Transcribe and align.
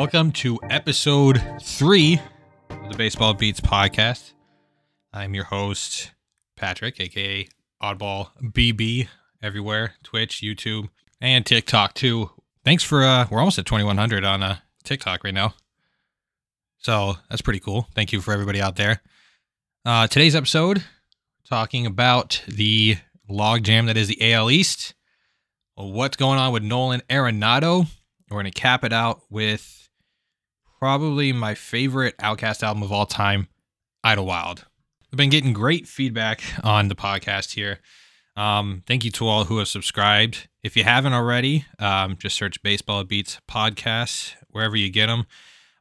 Welcome 0.00 0.32
to 0.32 0.58
episode 0.70 1.42
three 1.60 2.18
of 2.70 2.90
the 2.90 2.96
Baseball 2.96 3.34
Beats 3.34 3.60
podcast. 3.60 4.32
I'm 5.12 5.34
your 5.34 5.44
host, 5.44 6.12
Patrick, 6.56 6.98
aka 6.98 7.46
Oddball 7.82 8.30
BB, 8.42 9.08
everywhere 9.42 9.96
Twitch, 10.02 10.40
YouTube, 10.40 10.88
and 11.20 11.44
TikTok 11.44 11.92
too. 11.92 12.30
Thanks 12.64 12.82
for, 12.82 13.02
uh, 13.02 13.26
we're 13.30 13.40
almost 13.40 13.58
at 13.58 13.66
2100 13.66 14.24
on 14.24 14.42
uh, 14.42 14.56
TikTok 14.84 15.22
right 15.22 15.34
now. 15.34 15.52
So 16.78 17.16
that's 17.28 17.42
pretty 17.42 17.60
cool. 17.60 17.86
Thank 17.94 18.10
you 18.14 18.22
for 18.22 18.32
everybody 18.32 18.62
out 18.62 18.76
there. 18.76 19.02
Uh, 19.84 20.06
today's 20.06 20.34
episode, 20.34 20.82
talking 21.46 21.84
about 21.84 22.42
the 22.48 22.96
logjam 23.28 23.84
that 23.84 23.98
is 23.98 24.08
the 24.08 24.32
AL 24.32 24.50
East. 24.50 24.94
What's 25.74 26.16
going 26.16 26.38
on 26.38 26.54
with 26.54 26.62
Nolan 26.62 27.02
Arenado? 27.10 27.86
We're 28.30 28.36
going 28.36 28.50
to 28.50 28.58
cap 28.58 28.82
it 28.82 28.94
out 28.94 29.24
with 29.28 29.79
probably 30.80 31.30
my 31.32 31.54
favorite 31.54 32.16
Outkast 32.18 32.62
album 32.62 32.82
of 32.82 32.90
all 32.90 33.04
time, 33.04 33.48
Idlewild. 34.02 34.64
I've 35.12 35.16
been 35.16 35.28
getting 35.28 35.52
great 35.52 35.86
feedback 35.86 36.42
on 36.64 36.88
the 36.88 36.94
podcast 36.94 37.52
here. 37.52 37.80
Um, 38.34 38.82
thank 38.86 39.04
you 39.04 39.10
to 39.12 39.26
all 39.26 39.44
who 39.44 39.58
have 39.58 39.68
subscribed. 39.68 40.48
If 40.62 40.76
you 40.76 40.84
haven't 40.84 41.12
already, 41.12 41.66
um, 41.78 42.16
just 42.16 42.36
search 42.36 42.62
Baseball 42.62 43.04
Beats 43.04 43.40
Podcast 43.46 44.34
wherever 44.48 44.74
you 44.74 44.90
get 44.90 45.08
them. 45.08 45.26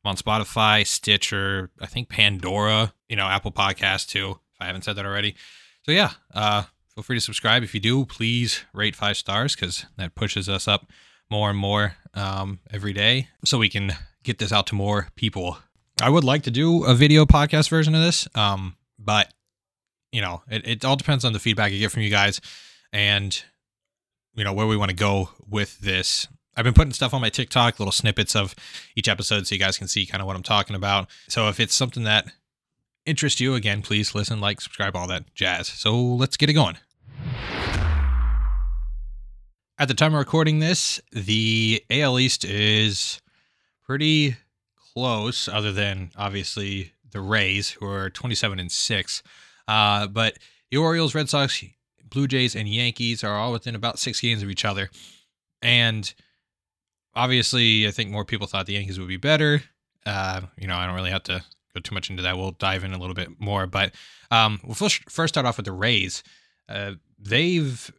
I'm 0.03 0.09
on 0.09 0.17
Spotify, 0.17 0.85
Stitcher, 0.85 1.71
I 1.79 1.85
think 1.85 2.09
Pandora, 2.09 2.93
you 3.07 3.15
know, 3.15 3.27
Apple 3.27 3.51
Podcast 3.51 4.09
too, 4.09 4.31
if 4.31 4.61
I 4.61 4.65
haven't 4.65 4.83
said 4.83 4.97
that 4.97 5.05
already. 5.05 5.35
So 5.83 5.93
yeah, 5.93 6.11
uh, 6.33 6.63
feel 6.93 7.03
free 7.03 7.17
to 7.17 7.21
subscribe. 7.21 7.63
If 7.63 7.73
you 7.73 7.79
do, 7.79 8.05
please 8.05 8.65
rate 8.73 8.95
five 8.95 9.15
stars 9.15 9.55
because 9.55 9.85
that 9.95 10.15
pushes 10.15 10.49
us 10.49 10.67
up 10.67 10.89
more 11.29 11.49
and 11.49 11.59
more 11.59 11.95
um, 12.15 12.59
every 12.71 12.91
day 12.91 13.29
so 13.45 13.57
we 13.57 13.69
can 13.69 13.93
get 14.23 14.39
this 14.39 14.51
out 14.51 14.67
to 14.67 14.75
more 14.75 15.09
people. 15.15 15.57
I 16.01 16.09
would 16.09 16.23
like 16.23 16.43
to 16.43 16.51
do 16.51 16.85
a 16.85 16.93
video 16.93 17.25
podcast 17.25 17.69
version 17.69 17.93
of 17.95 18.01
this, 18.01 18.27
um, 18.35 18.75
but 18.97 19.33
you 20.11 20.21
know, 20.21 20.41
it, 20.49 20.67
it 20.67 20.85
all 20.85 20.95
depends 20.95 21.23
on 21.25 21.33
the 21.33 21.39
feedback 21.39 21.71
I 21.71 21.77
get 21.77 21.91
from 21.91 22.01
you 22.01 22.09
guys 22.09 22.41
and 22.91 23.43
you 24.35 24.43
know 24.43 24.53
where 24.53 24.67
we 24.67 24.77
want 24.77 24.89
to 24.89 24.95
go 24.95 25.29
with 25.47 25.79
this. 25.79 26.27
I've 26.55 26.63
been 26.63 26.73
putting 26.73 26.93
stuff 26.93 27.13
on 27.13 27.21
my 27.21 27.29
TikTok, 27.29 27.79
little 27.79 27.91
snippets 27.91 28.35
of 28.35 28.53
each 28.95 29.07
episode 29.07 29.47
so 29.47 29.55
you 29.55 29.59
guys 29.59 29.77
can 29.77 29.87
see 29.87 30.05
kind 30.05 30.21
of 30.21 30.27
what 30.27 30.35
I'm 30.35 30.43
talking 30.43 30.75
about. 30.75 31.09
So 31.27 31.47
if 31.47 31.59
it's 31.59 31.75
something 31.75 32.03
that 32.03 32.27
interests 33.05 33.39
you, 33.39 33.55
again, 33.55 33.81
please 33.81 34.13
listen, 34.13 34.41
like, 34.41 34.59
subscribe, 34.59 34.95
all 34.95 35.07
that 35.07 35.33
jazz. 35.33 35.67
So 35.67 35.97
let's 35.97 36.37
get 36.37 36.49
it 36.49 36.53
going. 36.53 36.77
At 39.77 39.87
the 39.87 39.93
time 39.93 40.13
of 40.13 40.19
recording 40.19 40.59
this, 40.59 40.99
the 41.13 41.81
AL 41.89 42.19
East 42.19 42.43
is 42.43 43.21
pretty 43.89 44.35
close, 44.93 45.47
other 45.47 45.71
than 45.71 46.11
obviously 46.15 46.93
the 47.09 47.19
Rays, 47.19 47.71
who 47.71 47.87
are 47.87 48.11
27 48.11 48.59
and 48.59 48.71
6. 48.71 49.23
Uh, 49.67 50.05
but 50.05 50.37
the 50.69 50.77
Orioles, 50.77 51.15
Red 51.15 51.27
Sox, 51.27 51.63
Blue 52.07 52.27
Jays, 52.27 52.55
and 52.55 52.69
Yankees 52.69 53.23
are 53.23 53.33
all 53.33 53.51
within 53.51 53.73
about 53.73 53.97
six 53.97 54.21
games 54.21 54.43
of 54.43 54.49
each 54.51 54.63
other. 54.63 54.91
And 55.63 56.13
obviously, 57.15 57.87
I 57.87 57.91
think 57.91 58.11
more 58.11 58.25
people 58.25 58.45
thought 58.45 58.67
the 58.67 58.73
Yankees 58.73 58.99
would 58.99 59.07
be 59.07 59.17
better. 59.17 59.63
Uh, 60.05 60.41
you 60.55 60.67
know, 60.67 60.75
I 60.75 60.85
don't 60.85 60.95
really 60.95 61.09
have 61.09 61.23
to 61.23 61.43
go 61.73 61.81
too 61.81 61.95
much 61.95 62.11
into 62.11 62.21
that. 62.21 62.37
We'll 62.37 62.51
dive 62.51 62.83
in 62.83 62.93
a 62.93 62.99
little 62.99 63.15
bit 63.15 63.39
more. 63.39 63.65
But 63.65 63.95
um, 64.29 64.59
we'll 64.63 64.75
first, 64.75 65.09
first 65.09 65.33
start 65.33 65.47
off 65.47 65.57
with 65.57 65.65
the 65.65 65.71
Rays. 65.71 66.21
Uh, 66.67 66.93
they've 67.17 67.91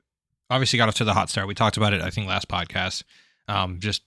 obviously 0.50 0.76
got 0.76 0.88
off 0.88 0.94
to 0.96 1.04
the 1.04 1.14
hot 1.14 1.30
start. 1.30 1.48
We 1.48 1.54
talked 1.54 1.78
about 1.78 1.94
it, 1.94 2.00
I 2.00 2.10
think, 2.10 2.28
last 2.28 2.46
podcast. 2.46 3.02
Um, 3.48 3.80
just 3.80 4.02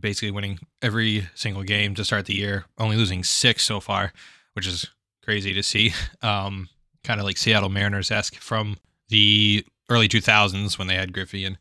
basically 0.00 0.30
winning 0.30 0.58
every 0.82 1.28
single 1.34 1.62
game 1.62 1.94
to 1.94 2.04
start 2.04 2.26
the 2.26 2.34
year, 2.34 2.66
only 2.78 2.96
losing 2.96 3.24
six 3.24 3.64
so 3.64 3.80
far, 3.80 4.12
which 4.54 4.66
is 4.66 4.86
crazy 5.22 5.52
to 5.52 5.62
see. 5.62 5.92
Um, 6.22 6.68
kind 7.04 7.20
of 7.20 7.26
like 7.26 7.36
Seattle 7.36 7.68
Mariners 7.68 8.10
esque 8.10 8.34
from 8.34 8.78
the 9.10 9.64
early 9.88 10.08
2000s 10.08 10.76
when 10.76 10.88
they 10.88 10.96
had 10.96 11.12
Griffey 11.12 11.44
and 11.44 11.56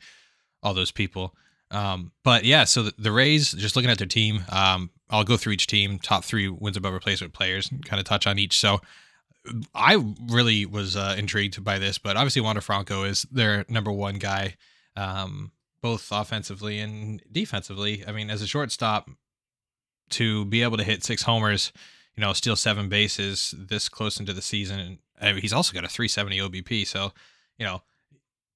all 0.64 0.74
those 0.74 0.92
people. 0.92 1.36
Um, 1.72 2.12
but 2.24 2.46
yeah, 2.46 2.64
so 2.64 2.84
the, 2.84 2.94
the, 2.98 3.12
Rays, 3.12 3.52
just 3.52 3.76
looking 3.76 3.92
at 3.92 3.98
their 3.98 4.08
team, 4.08 4.44
um, 4.50 4.90
I'll 5.10 5.24
go 5.24 5.38
through 5.38 5.54
each 5.54 5.68
team, 5.68 6.00
top 6.00 6.24
three 6.24 6.48
wins 6.48 6.78
above 6.78 6.94
replacement 6.94 7.34
players, 7.34 7.70
kind 7.86 8.00
of 8.00 8.06
touch 8.06 8.26
on 8.26 8.40
each. 8.40 8.58
So 8.58 8.80
I 9.74 10.04
really 10.30 10.66
was 10.66 10.96
uh, 10.96 11.16
intrigued 11.18 11.64
by 11.64 11.80
this, 11.80 11.98
but 11.98 12.18
obviously 12.18 12.42
Wander 12.42 12.62
Franco 12.62 13.04
is 13.04 13.24
their 13.32 13.66
number 13.70 13.92
one 13.92 14.16
guy, 14.16 14.56
um, 14.96 15.52
both 15.82 16.12
offensively 16.12 16.80
and 16.80 17.22
defensively. 17.32 18.04
I 18.08 18.12
mean, 18.12 18.30
as 18.30 18.42
a 18.42 18.48
shortstop, 18.48 19.10
to 20.12 20.46
be 20.46 20.64
able 20.64 20.78
to 20.78 20.84
hit 20.84 21.04
six 21.04 21.24
homers, 21.24 21.72
you 22.16 22.22
know, 22.22 22.34
steal 22.34 22.56
seven 22.56 22.90
bases 22.90 23.54
this 23.58 23.90
close 23.90 24.20
into 24.20 24.34
the 24.34 24.42
season, 24.42 25.00
mean, 25.22 25.42
he's 25.42 25.54
also 25.54 25.74
got 25.74 25.84
a 25.84 25.88
370 25.88 26.40
OBP. 26.40 26.88
So, 26.88 27.12
you 27.58 27.66
know, 27.66 27.82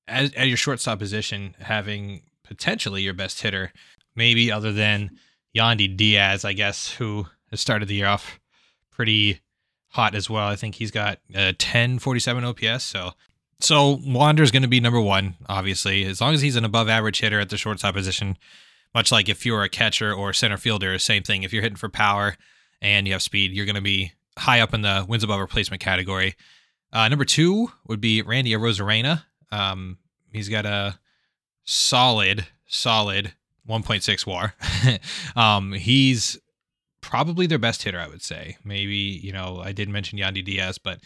as, 0.08 0.34
at 0.34 0.48
your 0.48 0.58
shortstop 0.58 1.00
position, 1.00 1.56
having 1.60 2.22
potentially 2.44 3.02
your 3.02 3.14
best 3.14 3.42
hitter, 3.42 3.72
maybe 4.16 4.52
other 4.52 4.72
than 4.72 5.12
Yandy 5.56 5.96
Diaz, 5.96 6.46
I 6.46 6.54
guess, 6.54 6.92
who 6.92 7.26
has 7.50 7.62
started 7.62 7.88
the 7.88 7.96
year 7.96 8.08
off 8.08 8.40
pretty 8.92 9.40
hot 9.90 10.16
as 10.16 10.30
well. 10.30 10.48
I 10.48 10.56
think 10.56 10.76
he's 10.76 10.92
got 10.92 11.20
a 11.34 11.48
1047 11.48 12.44
OPS. 12.44 12.84
So 12.84 13.12
so 13.60 14.00
Wander's 14.06 14.52
going 14.52 14.64
to 14.64 14.70
be 14.70 14.80
number 14.80 15.02
one, 15.02 15.36
obviously, 15.48 16.06
as 16.06 16.22
long 16.22 16.34
as 16.34 16.42
he's 16.42 16.56
an 16.56 16.66
above 16.66 16.88
average 16.88 17.20
hitter 17.20 17.40
at 17.40 17.50
the 17.50 17.58
shortstop 17.58 17.94
position. 17.96 18.38
Much 18.96 19.12
like 19.12 19.30
if 19.30 19.46
you're 19.46 19.64
a 19.64 19.70
catcher 19.70 20.12
or 20.14 20.34
center 20.34 20.58
fielder, 20.58 20.98
same 20.98 21.22
thing. 21.22 21.44
If 21.44 21.54
you're 21.54 21.62
hitting 21.62 21.76
for 21.76 21.90
power 21.90 22.36
and 22.82 23.06
you 23.06 23.14
have 23.14 23.22
speed, 23.22 23.52
you're 23.52 23.66
going 23.66 23.76
to 23.76 23.82
be 23.82 24.14
high 24.38 24.62
up 24.62 24.74
in 24.74 24.82
the 24.82 25.06
wins 25.08 25.24
above 25.24 25.40
replacement 25.40 25.82
category. 25.82 26.36
Uh, 26.92 27.08
number 27.08 27.26
two 27.26 27.72
would 27.86 28.02
be 28.02 28.22
Randy 28.22 28.52
Arozarena. 28.54 29.24
Um, 29.52 29.98
he's 30.32 30.50
got 30.50 30.66
a 30.66 30.98
solid, 31.66 32.48
solid 32.66 33.34
1.6 33.68 34.26
WAR. 34.26 34.56
um, 35.36 35.74
he's 35.74 36.40
probably 37.02 37.46
their 37.46 37.60
best 37.60 37.84
hitter, 37.84 38.00
I 38.00 38.08
would 38.08 38.24
say. 38.24 38.58
Maybe, 38.64 38.96
you 38.96 39.32
know, 39.32 39.62
I 39.64 39.72
did 39.72 39.90
mention 39.90 40.18
Yandy 40.18 40.44
Diaz, 40.44 40.78
but 40.80 41.00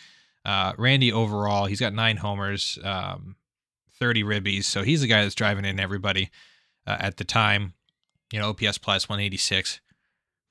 uh, 0.46 0.74
Randy 0.78 1.12
overall, 1.12 1.66
he's 1.66 1.80
got 1.80 1.94
nine 1.94 2.18
homers, 2.18 2.78
um, 2.84 3.36
30 4.00 4.24
ribbies. 4.24 4.66
So 4.66 4.84
he's 4.84 5.02
the 5.02 5.08
guy 5.08 5.24
that's 5.24 5.36
driving 5.36 5.66
in 5.66 5.80
everybody 5.80 6.30
uh, 6.86 6.98
at 7.00 7.18
the 7.18 7.24
time. 7.24 7.74
You 8.32 8.40
know, 8.40 8.50
OPS 8.50 8.78
plus 8.78 9.08
186, 9.08 9.80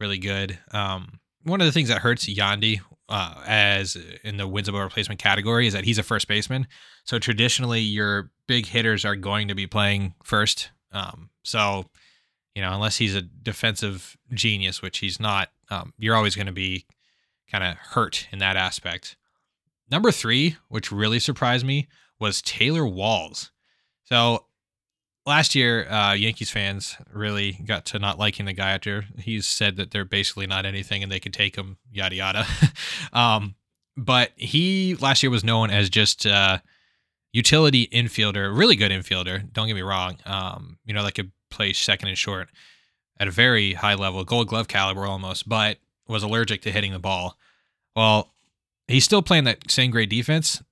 really 0.01 0.19
good. 0.19 0.59
Um, 0.71 1.21
one 1.43 1.61
of 1.61 1.67
the 1.67 1.73
things 1.73 1.89
that 1.89 1.99
hurts 1.99 2.27
Yandy 2.27 2.81
uh, 3.09 3.43
as 3.47 3.97
in 4.23 4.37
the 4.37 4.47
wins 4.47 4.69
above 4.69 4.83
replacement 4.83 5.21
category 5.21 5.67
is 5.67 5.73
that 5.73 5.85
he's 5.85 5.99
a 5.99 6.03
first 6.03 6.29
baseman. 6.29 6.67
So 7.05 7.19
traditionally, 7.19 7.81
your 7.81 8.31
big 8.47 8.67
hitters 8.67 9.05
are 9.05 9.17
going 9.17 9.49
to 9.49 9.55
be 9.55 9.67
playing 9.67 10.15
first. 10.23 10.71
Um, 10.93 11.31
so 11.43 11.87
you 12.55 12.63
know, 12.63 12.73
unless 12.73 12.99
he's 12.99 13.15
a 13.15 13.23
defensive 13.23 14.17
genius, 14.33 14.83
which 14.83 14.99
he's 14.99 15.19
not, 15.19 15.51
um, 15.71 15.95
you're 15.99 16.17
always 16.17 16.37
going 16.37 16.47
to 16.47 16.53
be 16.53 16.87
kind 17.51 17.65
of 17.65 17.77
hurt 17.77 18.29
in 18.31 18.39
that 18.41 18.57
aspect. 18.57 19.17
Number 19.93 20.11
three, 20.11 20.57
which 20.69 20.91
really 20.91 21.21
surprised 21.21 21.67
me, 21.67 21.87
was 22.19 22.41
Taylor 22.41 22.87
Walls. 22.87 23.51
So 24.05 24.47
last 25.27 25.55
year, 25.55 25.87
uh, 25.87 26.15
Yankees 26.15 26.51
fans 26.51 26.97
really 27.13 27.61
got 27.67 27.85
to 27.87 27.99
not 27.99 28.19
liking 28.19 28.47
the 28.47 28.55
guy 28.55 28.71
after 28.71 29.05
he's 29.19 29.47
said 29.47 29.77
that 29.77 29.91
they're 29.91 30.07
basically 30.07 30.47
not 30.47 30.65
anything 30.65 31.03
and 31.03 31.13
they 31.13 31.21
could 31.21 31.35
take 31.35 31.57
him, 31.57 31.77
yada 31.91 32.15
yada. 32.15 32.47
um, 33.13 33.55
but 33.95 34.31
he 34.37 34.95
last 34.95 35.23
year 35.23 35.29
was 35.29 35.45
known 35.45 35.69
as 35.69 35.91
just 35.91 36.25
uh, 36.27 36.59
utility 37.35 37.87
infielder, 37.89 38.57
really 38.57 38.77
good 38.77 38.93
infielder. 38.93 39.53
Don't 39.53 39.67
get 39.67 39.75
me 39.75 39.83
wrong. 39.83 40.17
Um, 40.25 40.79
you 40.87 40.95
know, 40.95 41.05
that 41.05 41.15
could 41.15 41.33
play 41.51 41.75
second 41.75 42.09
and 42.09 42.17
short 42.17 42.49
at 43.21 43.29
a 43.29 43.31
very 43.31 43.75
high 43.75 43.95
level, 43.95 44.25
gold 44.25 44.49
glove 44.49 44.69
caliber 44.69 45.05
almost, 45.05 45.47
but 45.47 45.77
was 46.09 46.23
allergic 46.23 46.63
to 46.63 46.73
hitting 46.73 46.93
the 46.93 46.99
ball. 46.99 47.37
Well, 47.95 48.32
he's 48.89 49.05
still 49.05 49.23
playing 49.23 49.45
that 49.45 49.71
same 49.71 49.91
great 49.91 50.11
defense, 50.11 50.63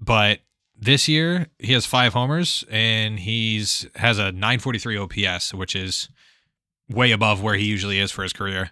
but 0.00 0.40
this 0.76 1.08
year 1.08 1.46
he 1.58 1.72
has 1.72 1.86
five 1.86 2.12
homers 2.12 2.64
and 2.70 3.20
he's 3.20 3.86
has 3.96 4.18
a 4.18 4.32
943 4.32 4.96
OPS, 4.98 5.54
which 5.54 5.76
is 5.76 6.08
way 6.88 7.12
above 7.12 7.42
where 7.42 7.54
he 7.54 7.64
usually 7.64 7.98
is 7.98 8.10
for 8.10 8.22
his 8.22 8.32
career. 8.32 8.70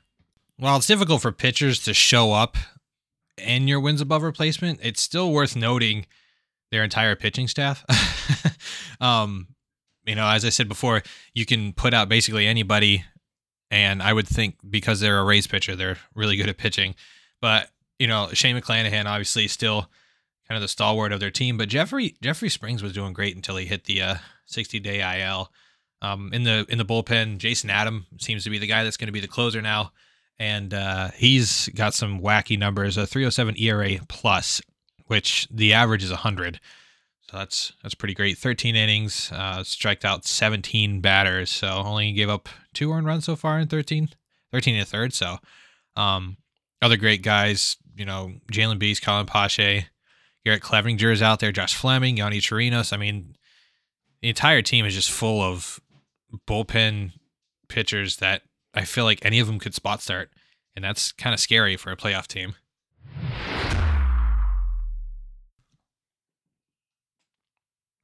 While 0.57 0.77
it's 0.77 0.87
difficult 0.87 1.23
for 1.23 1.33
pitchers 1.33 1.83
to 1.85 1.95
show 1.95 2.33
up 2.33 2.57
in 3.39 3.69
your 3.69 3.81
wins 3.81 4.01
above 4.01 4.23
replacement, 4.23 4.81
it's 4.83 5.03
still 5.03 5.33
worth 5.33 5.57
noting 5.57 6.07
their 6.71 6.85
entire 6.85 7.17
pitching 7.17 7.49
staff. 7.49 7.85
um, 9.01 9.49
you 10.05 10.15
know, 10.15 10.27
as 10.27 10.45
I 10.45 10.51
said 10.51 10.69
before, 10.69 11.03
you 11.35 11.47
can 11.47 11.73
put 11.73 11.95
out 11.95 12.09
basically 12.09 12.47
anybody, 12.47 13.05
and 13.71 14.03
I 14.03 14.13
would 14.13 14.27
think 14.27 14.57
because 14.69 15.01
they're 15.01 15.19
a 15.19 15.25
Rays 15.25 15.47
pitcher, 15.47 15.77
they're 15.77 15.99
really 16.15 16.37
good 16.37 16.49
at 16.49 16.59
pitching. 16.59 16.95
But 17.41 17.71
you 18.03 18.09
know, 18.09 18.29
Shane 18.33 18.61
McClanahan 18.61 19.07
obviously 19.07 19.47
still 19.47 19.89
kind 20.49 20.57
of 20.57 20.61
the 20.61 20.67
stalwart 20.67 21.13
of 21.13 21.21
their 21.21 21.31
team, 21.31 21.57
but 21.57 21.69
Jeffrey 21.69 22.17
Jeffrey 22.21 22.49
Springs 22.49 22.83
was 22.83 22.93
doing 22.93 23.13
great 23.13 23.37
until 23.37 23.57
he 23.57 23.65
hit 23.65 23.85
the 23.85 24.03
uh, 24.03 24.15
60 24.47 24.81
day 24.81 25.23
IL. 25.23 25.53
Um, 26.03 26.31
in 26.33 26.43
the 26.43 26.67
in 26.69 26.79
the 26.79 26.85
bullpen, 26.85 27.39
Jason 27.39 27.71
Adam 27.71 28.07
seems 28.19 28.43
to 28.43 28.51
be 28.51 28.59
the 28.59 28.67
guy 28.67 28.83
that's 28.83 28.97
going 28.97 29.07
to 29.07 29.13
be 29.13 29.21
the 29.21 29.29
closer 29.29 29.63
now, 29.63 29.93
and 30.37 30.75
uh, 30.75 31.11
he's 31.15 31.69
got 31.77 31.95
some 31.95 32.19
wacky 32.19 32.59
numbers: 32.59 32.99
a 32.99 33.03
3.07 33.03 33.61
ERA 33.61 34.05
plus, 34.09 34.61
which 35.07 35.47
the 35.49 35.73
average 35.73 36.03
is 36.03 36.11
100. 36.11 36.59
So 37.21 37.37
that's 37.37 37.73
that's 37.85 37.95
pretty 37.95 38.15
great. 38.15 38.37
13 38.37 38.75
innings, 38.75 39.31
uh, 39.31 39.63
striked 39.63 40.05
out 40.05 40.25
17 40.25 41.01
batters, 41.01 41.51
so 41.51 41.69
only 41.69 42.11
gave 42.11 42.29
up 42.29 42.49
two 42.75 42.91
earned 42.91 43.07
runs 43.07 43.27
so 43.27 43.37
far 43.37 43.61
in 43.61 43.69
13, 43.69 44.09
13 44.51 44.75
and 44.75 44.83
a 44.83 44.87
third. 44.87 45.15
So, 45.15 45.37
um, 45.95 46.39
other 46.83 46.97
great 46.97 47.23
guys, 47.23 47.77
you 47.97 48.05
know, 48.05 48.33
Jalen 48.53 48.79
Beeks, 48.79 49.01
Colin 49.01 49.27
Poche, 49.27 49.87
Garrett 50.45 50.63
Cleavinger 50.63 51.13
is 51.13 51.23
out 51.23 51.41
there, 51.41 51.53
Josh 51.53 51.75
Fleming, 51.75 52.17
Yonny 52.17 52.39
Chirinos. 52.39 52.93
I 52.93 52.97
mean, 52.97 53.37
the 54.21 54.29
entire 54.29 54.63
team 54.63 54.85
is 54.85 54.95
just 54.95 55.11
full 55.11 55.41
of 55.41 55.81
bullpen 56.49 57.13
pitchers 57.69 58.17
that 58.17 58.43
I 58.75 58.85
feel 58.85 59.05
like 59.05 59.25
any 59.25 59.39
of 59.39 59.47
them 59.47 59.59
could 59.59 59.75
spot 59.75 60.01
start, 60.01 60.31
and 60.75 60.85
that's 60.85 61.13
kind 61.13 61.35
of 61.35 61.41
scary 61.41 61.77
for 61.77 61.93
a 61.93 61.97
playoff 61.97 62.27
team. 62.27 62.55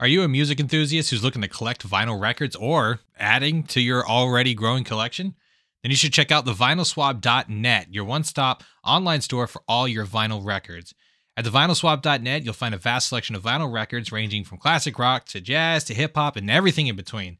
Are 0.01 0.07
you 0.07 0.23
a 0.23 0.29
music 0.29 0.61
enthusiast 0.61 1.11
who's 1.11 1.25
looking 1.25 1.43
to 1.43 1.49
collect 1.49 1.89
vinyl 1.89 2.21
records 2.21 2.55
or 2.55 3.01
adding 3.19 3.65
to 3.65 3.81
your 3.81 4.09
already 4.09 4.55
growing 4.55 4.85
collection? 4.85 5.35
Then 5.83 5.91
you 5.91 5.97
should 5.97 6.13
check 6.13 6.33
out 6.33 6.45
the 6.45 6.53
vinylswap.net, 6.53 7.87
your 7.91 8.05
one 8.05 8.25
stop 8.25 8.65
online 8.85 9.21
store 9.21 9.47
for 9.47 9.63
all 9.69 9.87
your 9.87 10.07
vinyl 10.07 10.45
records. 10.45 10.95
At 11.37 11.45
thevinylswap.net, 11.45 12.45
you'll 12.45 12.53
find 12.53 12.75
a 12.75 12.79
vast 12.79 13.09
selection 13.09 13.37
of 13.37 13.45
vinyl 13.45 13.73
records 13.73 14.11
ranging 14.11 14.43
from 14.43 14.59
classic 14.59 14.99
rock 14.99 15.27
to 15.27 15.41
jazz 15.41 15.85
to 15.85 15.95
hip 15.95 16.17
hop 16.17 16.37
and 16.37 16.51
everything 16.51 16.89
in 16.89 16.97
between. 16.97 17.39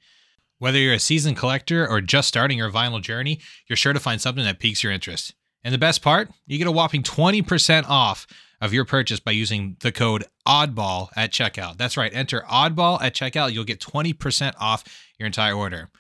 Whether 0.59 0.79
you're 0.79 0.95
a 0.95 1.01
seasoned 1.01 1.37
collector 1.37 1.87
or 1.87 2.01
just 2.01 2.29
starting 2.29 2.59
your 2.59 2.71
vinyl 2.71 3.03
journey, 3.03 3.41
you're 3.69 3.77
sure 3.77 3.93
to 3.93 4.01
find 4.01 4.21
something 4.21 4.45
that 4.45 4.61
piques 4.61 4.85
your 4.85 4.93
interest. 4.93 5.35
And 5.65 5.75
the 5.75 5.79
best 5.79 6.03
part, 6.03 6.31
you 6.47 6.59
get 6.59 6.67
a 6.67 6.73
whopping 6.73 7.03
20% 7.03 7.89
off 7.89 8.27
of 8.61 8.73
your 8.73 8.85
purchase 8.85 9.21
by 9.21 9.33
using 9.33 9.77
the 9.81 9.93
code 9.93 10.25
ODDBALL 10.47 11.11
at 11.17 11.33
checkout. 11.33 11.77
That's 11.77 11.97
right, 11.97 12.15
enter 12.15 12.43
ODDBALL 12.49 13.03
at 13.03 13.15
checkout. 13.15 13.53
You'll 13.53 13.65
get 13.65 13.81
20% 13.81 14.55
off 14.61 14.85
your 15.19 15.27
entire 15.27 15.55
order. 15.55 15.91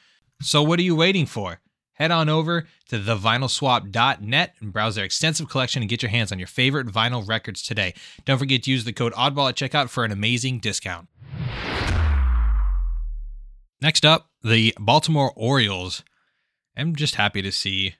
So, 0.40 0.62
what 0.62 0.78
are 0.78 0.82
you 0.82 0.96
waiting 0.96 1.26
for? 1.26 1.60
Head 1.98 2.12
on 2.12 2.28
over 2.28 2.68
to 2.90 2.98
thevinylswap.net 2.98 4.54
and 4.60 4.72
browse 4.72 4.94
their 4.94 5.04
extensive 5.04 5.48
collection 5.48 5.82
and 5.82 5.88
get 5.88 6.00
your 6.00 6.10
hands 6.10 6.30
on 6.30 6.38
your 6.38 6.46
favorite 6.46 6.86
vinyl 6.86 7.26
records 7.26 7.60
today. 7.60 7.92
Don't 8.24 8.38
forget 8.38 8.62
to 8.62 8.70
use 8.70 8.84
the 8.84 8.92
code 8.92 9.12
ODDBALL 9.14 9.48
at 9.48 9.56
checkout 9.56 9.88
for 9.88 10.04
an 10.04 10.12
amazing 10.12 10.60
discount. 10.60 11.08
Next 13.80 14.04
up, 14.04 14.30
the 14.44 14.74
Baltimore 14.78 15.32
Orioles. 15.34 16.04
I'm 16.76 16.94
just 16.94 17.16
happy 17.16 17.42
to 17.42 17.50
see 17.50 17.96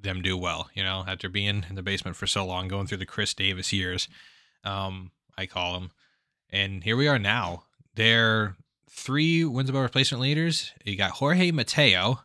them 0.00 0.22
do 0.22 0.34
well, 0.36 0.70
you 0.74 0.82
know, 0.82 1.04
after 1.06 1.28
being 1.28 1.64
in 1.68 1.74
the 1.74 1.82
basement 1.82 2.16
for 2.16 2.26
so 2.26 2.46
long, 2.46 2.68
going 2.68 2.86
through 2.86 2.98
the 2.98 3.06
Chris 3.06 3.34
Davis 3.34 3.70
years, 3.70 4.08
um, 4.64 5.10
I 5.36 5.44
call 5.44 5.74
them. 5.74 5.90
And 6.48 6.82
here 6.82 6.96
we 6.96 7.06
are 7.06 7.18
now. 7.18 7.64
They're 7.94 8.56
three 8.90 9.44
wins 9.44 9.68
above 9.68 9.82
replacement 9.82 10.22
leaders. 10.22 10.72
You 10.84 10.96
got 10.96 11.12
Jorge 11.12 11.50
Mateo, 11.50 12.20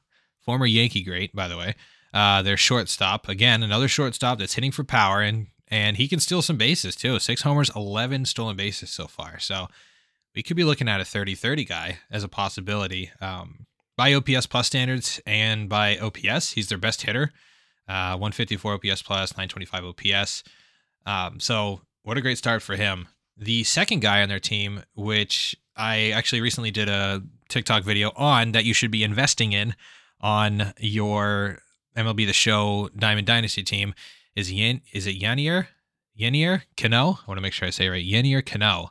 former 0.48 0.66
Yankee 0.66 1.04
great, 1.04 1.36
by 1.36 1.50
the 1.50 1.58
way. 1.58 1.76
Uh, 2.14 2.42
their 2.42 2.56
shortstop, 2.56 3.28
again, 3.28 3.62
another 3.62 3.90
shortstop 3.90 4.40
that's 4.40 4.54
hitting 4.54 4.72
for 4.72 4.86
power, 4.86 5.22
and 5.22 5.48
and 5.68 5.98
he 5.98 6.08
can 6.08 6.22
steal 6.22 6.42
some 6.42 6.58
bases 6.58 6.96
too. 6.96 7.20
Six 7.20 7.42
homers, 7.42 7.70
11 7.76 8.24
stolen 8.24 8.56
bases 8.56 8.90
so 8.90 9.08
far. 9.08 9.38
So 9.40 9.68
we 10.34 10.42
could 10.42 10.56
be 10.56 10.64
looking 10.64 10.88
at 10.88 11.02
a 11.02 11.06
30 11.06 11.36
30 11.36 11.66
guy 11.66 11.98
as 12.10 12.24
a 12.24 12.30
possibility. 12.30 13.12
Um, 13.20 13.66
by 13.98 14.14
OPS 14.14 14.48
plus 14.48 14.68
standards 14.68 15.20
and 15.26 15.68
by 15.68 15.98
OPS, 15.98 16.54
he's 16.54 16.70
their 16.70 16.78
best 16.78 17.02
hitter. 17.02 17.34
Uh, 17.90 18.16
154 18.16 18.76
OPS 18.76 19.02
plus, 19.02 19.34
925 19.34 19.84
OPS. 19.84 20.44
Um, 21.06 21.42
so 21.42 21.82
what 22.04 22.18
a 22.18 22.22
great 22.22 22.38
start 22.38 22.62
for 22.62 22.78
him. 22.78 23.10
The 23.36 23.66
second 23.66 24.00
guy 24.02 24.22
on 24.22 24.30
their 24.30 24.40
team, 24.40 24.84
which 24.96 25.58
I 25.76 26.12
actually 26.12 26.42
recently 26.42 26.72
did 26.72 26.88
a 26.88 27.22
TikTok 27.50 27.84
video 27.84 28.14
on 28.16 28.54
that 28.54 28.64
you 28.64 28.74
should 28.74 28.92
be 28.92 29.04
investing 29.04 29.52
in 29.52 29.76
on 30.22 30.74
your 30.80 31.60
MLB 31.96 32.26
The 32.26 32.34
Show 32.34 32.90
Diamond 32.98 33.28
Dynasty 33.28 33.64
team, 33.64 33.94
is 34.36 34.52
Yen, 34.52 34.82
is 34.94 35.08
it 35.08 35.20
Yennier? 35.20 35.68
Yennier 36.20 36.64
Cano? 36.76 37.20
I 37.22 37.28
want 37.28 37.38
to 37.38 37.42
make 37.42 37.54
sure 37.54 37.68
I 37.68 37.72
say 37.72 37.90
right. 37.90 38.06
Yennier 38.06 38.46
Cano. 38.46 38.90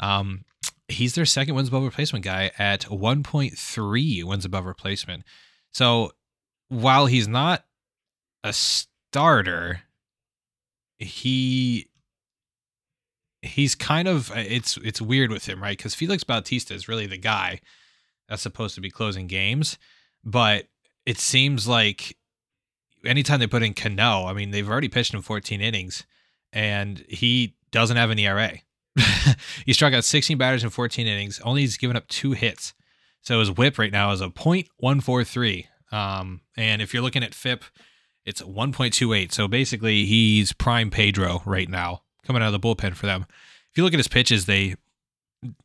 Um, 0.00 0.44
he's 0.88 1.14
their 1.14 1.26
second 1.26 1.54
wins 1.54 1.68
above 1.68 1.82
replacement 1.82 2.24
guy 2.24 2.50
at 2.58 2.82
1.3 2.82 4.24
wins 4.24 4.44
above 4.44 4.64
replacement. 4.64 5.24
So 5.70 6.12
while 6.68 7.06
he's 7.06 7.28
not 7.28 7.64
a 8.44 8.52
starter, 8.52 9.82
he 10.98 11.88
he's 13.42 13.74
kind 13.74 14.08
of 14.08 14.30
it's 14.34 14.76
it's 14.78 15.00
weird 15.00 15.30
with 15.30 15.46
him, 15.48 15.62
right? 15.62 15.76
Because 15.76 15.94
Felix 15.94 16.24
Bautista 16.24 16.74
is 16.74 16.88
really 16.88 17.06
the 17.06 17.18
guy 17.18 17.60
that's 18.28 18.42
supposed 18.42 18.74
to 18.76 18.80
be 18.80 18.90
closing 18.90 19.26
games, 19.26 19.78
but 20.24 20.66
it 21.06 21.18
seems 21.18 21.66
like 21.66 22.16
anytime 23.04 23.40
they 23.40 23.46
put 23.46 23.62
in 23.62 23.74
Cano, 23.74 24.26
I 24.26 24.32
mean 24.32 24.50
they've 24.50 24.68
already 24.68 24.88
pitched 24.88 25.14
him 25.14 25.22
14 25.22 25.60
innings, 25.60 26.04
and 26.52 27.04
he 27.08 27.56
doesn't 27.70 27.96
have 27.96 28.10
an 28.10 28.18
ERA. 28.18 28.58
he 29.64 29.72
struck 29.72 29.94
out 29.94 30.04
16 30.04 30.36
batters 30.36 30.64
in 30.64 30.70
14 30.70 31.06
innings. 31.06 31.40
Only 31.40 31.62
he's 31.62 31.78
given 31.78 31.96
up 31.96 32.08
two 32.08 32.32
hits. 32.32 32.74
So 33.22 33.38
his 33.38 33.50
whip 33.50 33.78
right 33.78 33.92
now 33.92 34.10
is 34.12 34.20
a 34.20 34.28
.143. 34.28 35.66
Um, 35.92 36.40
and 36.56 36.82
if 36.82 36.92
you're 36.92 37.02
looking 37.02 37.22
at 37.22 37.34
FIP 37.34 37.64
it's 38.24 38.42
1.28. 38.42 39.32
So 39.32 39.48
basically, 39.48 40.04
he's 40.04 40.52
prime 40.52 40.90
Pedro 40.90 41.42
right 41.44 41.68
now, 41.68 42.02
coming 42.24 42.42
out 42.42 42.52
of 42.54 42.60
the 42.60 42.66
bullpen 42.66 42.94
for 42.94 43.06
them. 43.06 43.26
If 43.70 43.76
you 43.76 43.84
look 43.84 43.94
at 43.94 43.98
his 43.98 44.08
pitches, 44.08 44.46
they 44.46 44.76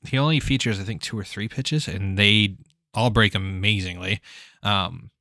he 0.07 0.17
only 0.17 0.39
features 0.39 0.79
I 0.79 0.83
think 0.83 1.01
two 1.01 1.19
or 1.19 1.23
three 1.23 1.47
pitches, 1.47 1.87
and 1.87 2.17
they 2.17 2.57
all 2.97 3.09
break 3.09 3.35
amazingly. 3.35 4.19
Um, 4.63 5.11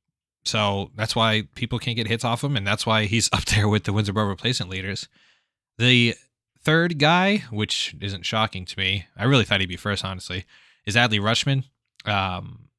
so 0.43 0.91
that's 0.95 1.15
why 1.15 1.43
people 1.55 1.79
can't 1.79 1.95
get 1.95 2.07
hits 2.07 2.25
off 2.25 2.43
him, 2.43 2.57
and 2.57 2.65
that's 2.65 2.85
why 2.85 3.05
he's 3.05 3.29
up 3.33 3.45
there 3.45 3.67
with 3.67 3.83
the 3.83 3.93
wins 3.93 4.09
above 4.09 4.27
replacement 4.27 4.71
leaders. 4.71 5.07
The 5.77 6.15
third 6.59 6.99
guy, 6.99 7.43
which 7.51 7.95
isn't 8.01 8.25
shocking 8.25 8.65
to 8.65 8.79
me, 8.79 9.05
I 9.15 9.25
really 9.25 9.45
thought 9.45 9.61
he'd 9.61 9.67
be 9.67 9.77
first, 9.77 10.03
honestly, 10.03 10.45
is 10.85 10.95
Adley 10.95 11.19
Rutschman. 11.19 11.63
Um, 12.05 12.69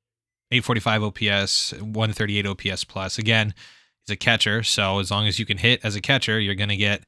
845 0.51 1.03
OPS, 1.03 1.73
138 1.75 2.47
OPS 2.47 2.85
plus. 2.85 3.19
Again, 3.19 3.55
He's 4.09 4.15
a 4.15 4.17
catcher, 4.17 4.63
so 4.63 5.01
as 5.01 5.11
long 5.11 5.27
as 5.27 5.39
you 5.39 5.45
can 5.45 5.59
hit 5.59 5.85
as 5.85 5.95
a 5.95 6.01
catcher, 6.01 6.41
you're 6.41 6.55
going 6.55 6.71
to 6.71 6.77
get 6.77 7.05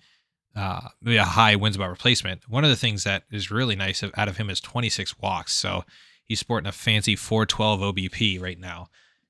uh, 0.55 0.89
a 1.07 1.25
high 1.25 1.57
wins 1.57 1.79
by 1.79 1.87
replacement. 1.87 2.47
One 2.47 2.63
of 2.63 2.69
the 2.69 2.77
things 2.77 3.05
that 3.05 3.23
is 3.31 3.51
really 3.51 3.75
nice 3.75 4.03
out 4.03 4.29
of 4.29 4.37
him 4.37 4.51
is 4.51 4.61
26 4.61 5.19
walks. 5.19 5.55
So 5.55 5.85
he's 6.31 6.39
sporting 6.39 6.69
a 6.69 6.73
fancy 6.73 7.17
412 7.17 7.81
OBP 7.81 8.41
right 8.41 8.59
now. 8.59 8.87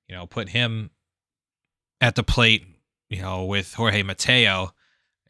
You 0.07 0.15
know, 0.15 0.27
put 0.27 0.51
him 0.51 0.91
at 1.99 2.15
the 2.15 2.23
plate, 2.23 2.67
you 3.09 3.23
know, 3.23 3.47
with 3.47 3.73
Jorge 3.73 4.03
Mateo 4.03 4.75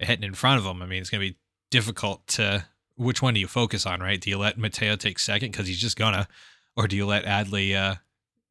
hitting 0.00 0.25
in 0.25 0.35
front 0.35 0.59
of 0.59 0.67
him. 0.67 0.83
I 0.83 0.87
mean, 0.87 1.00
it's 1.00 1.11
going 1.11 1.25
to 1.25 1.31
be 1.31 1.39
difficult 1.71 2.27
to. 2.29 2.67
Which 2.97 3.23
one 3.23 3.35
do 3.35 3.41
you 3.41 3.47
focus 3.47 3.87
on, 3.87 4.00
right? 4.00 4.21
Do 4.21 4.29
you 4.29 4.37
let 4.37 4.59
Mateo 4.59 4.97
take 4.97 5.21
second 5.21 5.53
because 5.53 5.69
he's 5.69 5.81
just 5.81 5.97
gonna, 5.97 6.29
or 6.77 6.87
do 6.87 6.97
you 6.97 7.07
let 7.07 7.25
Adley 7.25 7.75
uh, 7.75 7.95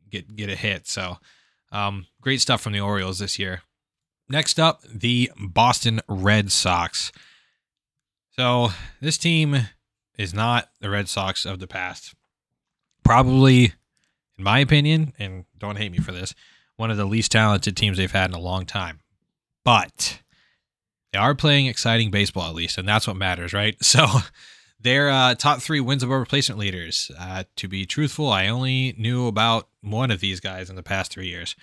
get 0.10 0.36
get 0.36 0.50
a 0.50 0.56
hit? 0.56 0.88
So, 0.88 1.18
um, 1.72 2.08
great 2.22 2.42
stuff 2.42 2.62
from 2.62 2.74
the 2.74 2.80
Orioles 2.80 3.20
this 3.20 3.38
year. 3.38 3.62
Next 4.28 4.60
up, 4.60 4.82
the 4.84 5.30
Boston 5.38 6.00
Red 6.08 6.52
Sox. 6.52 7.12
So, 8.32 8.70
this 9.02 9.20
team 9.20 9.68
is 10.18 10.34
not 10.34 10.70
the 10.80 10.90
Red 10.90 11.10
Sox 11.10 11.46
of 11.46 11.60
the 11.60 11.68
past. 11.68 12.16
Probably, 13.10 13.74
in 14.38 14.44
my 14.44 14.60
opinion, 14.60 15.14
and 15.18 15.46
don't 15.58 15.80
hate 15.80 15.92
me 15.92 15.98
for 15.98 16.12
this, 16.12 16.36
one 16.76 16.92
of 16.92 16.98
the 16.98 17.06
least 17.06 17.32
talented 17.32 17.76
teams 17.76 17.98
they've 17.98 18.12
had 18.12 18.30
in 18.30 18.36
a 18.36 18.40
long 18.40 18.68
time. 18.68 19.00
But 19.66 20.20
they 21.12 21.18
are 21.18 21.34
playing 21.34 21.66
exciting 21.66 22.12
baseball, 22.12 22.48
at 22.48 22.54
least, 22.54 22.78
and 22.78 22.88
that's 22.88 23.08
what 23.08 23.16
matters, 23.16 23.52
right? 23.52 23.76
So, 23.84 24.06
they're 24.80 25.10
uh, 25.10 25.34
top 25.34 25.60
three 25.60 25.80
wins 25.80 26.04
above 26.04 26.20
replacement 26.20 26.60
leaders. 26.60 27.10
Uh, 27.20 27.46
to 27.56 27.68
be 27.68 27.88
truthful, 27.88 28.30
I 28.30 28.46
only 28.48 28.94
knew 28.96 29.26
about 29.26 29.70
one 29.82 30.12
of 30.12 30.20
these 30.20 30.40
guys 30.40 30.70
in 30.70 30.76
the 30.76 30.84
past 30.84 31.12
three 31.12 31.30
years. 31.30 31.56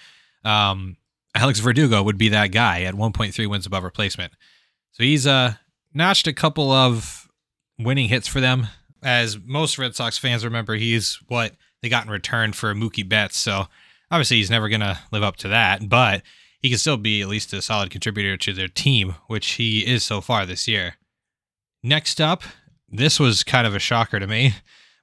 Um, 0.44 0.96
Alex 1.32 1.60
Verdugo 1.60 2.02
would 2.02 2.18
be 2.18 2.30
that 2.30 2.48
guy 2.48 2.82
at 2.82 2.94
1.3 2.94 3.48
wins 3.48 3.66
above 3.66 3.84
replacement. 3.84 4.32
So 4.90 5.04
he's 5.04 5.28
uh, 5.28 5.54
notched 5.94 6.26
a 6.26 6.32
couple 6.32 6.72
of 6.72 7.28
winning 7.78 8.08
hits 8.08 8.26
for 8.26 8.40
them. 8.40 8.66
As 9.02 9.38
most 9.38 9.78
Red 9.78 9.94
Sox 9.94 10.18
fans 10.18 10.44
remember, 10.44 10.74
he's 10.74 11.20
what 11.28 11.54
they 11.82 11.88
got 11.88 12.06
in 12.06 12.10
return 12.10 12.52
for 12.52 12.74
Mookie 12.74 13.08
Betts. 13.08 13.38
So 13.38 13.66
obviously 14.10 14.38
he's 14.38 14.50
never 14.50 14.68
going 14.68 14.80
to 14.80 14.98
live 15.12 15.22
up 15.22 15.36
to 15.36 15.48
that, 15.48 15.88
but 15.88 16.22
he 16.60 16.68
can 16.68 16.78
still 16.78 16.96
be 16.96 17.22
at 17.22 17.28
least 17.28 17.52
a 17.52 17.62
solid 17.62 17.90
contributor 17.90 18.36
to 18.36 18.52
their 18.52 18.68
team, 18.68 19.14
which 19.26 19.52
he 19.52 19.86
is 19.86 20.02
so 20.04 20.20
far 20.20 20.46
this 20.46 20.66
year. 20.66 20.94
Next 21.82 22.20
up, 22.20 22.42
this 22.88 23.20
was 23.20 23.44
kind 23.44 23.66
of 23.66 23.74
a 23.74 23.78
shocker 23.78 24.18
to 24.18 24.26
me, 24.26 24.54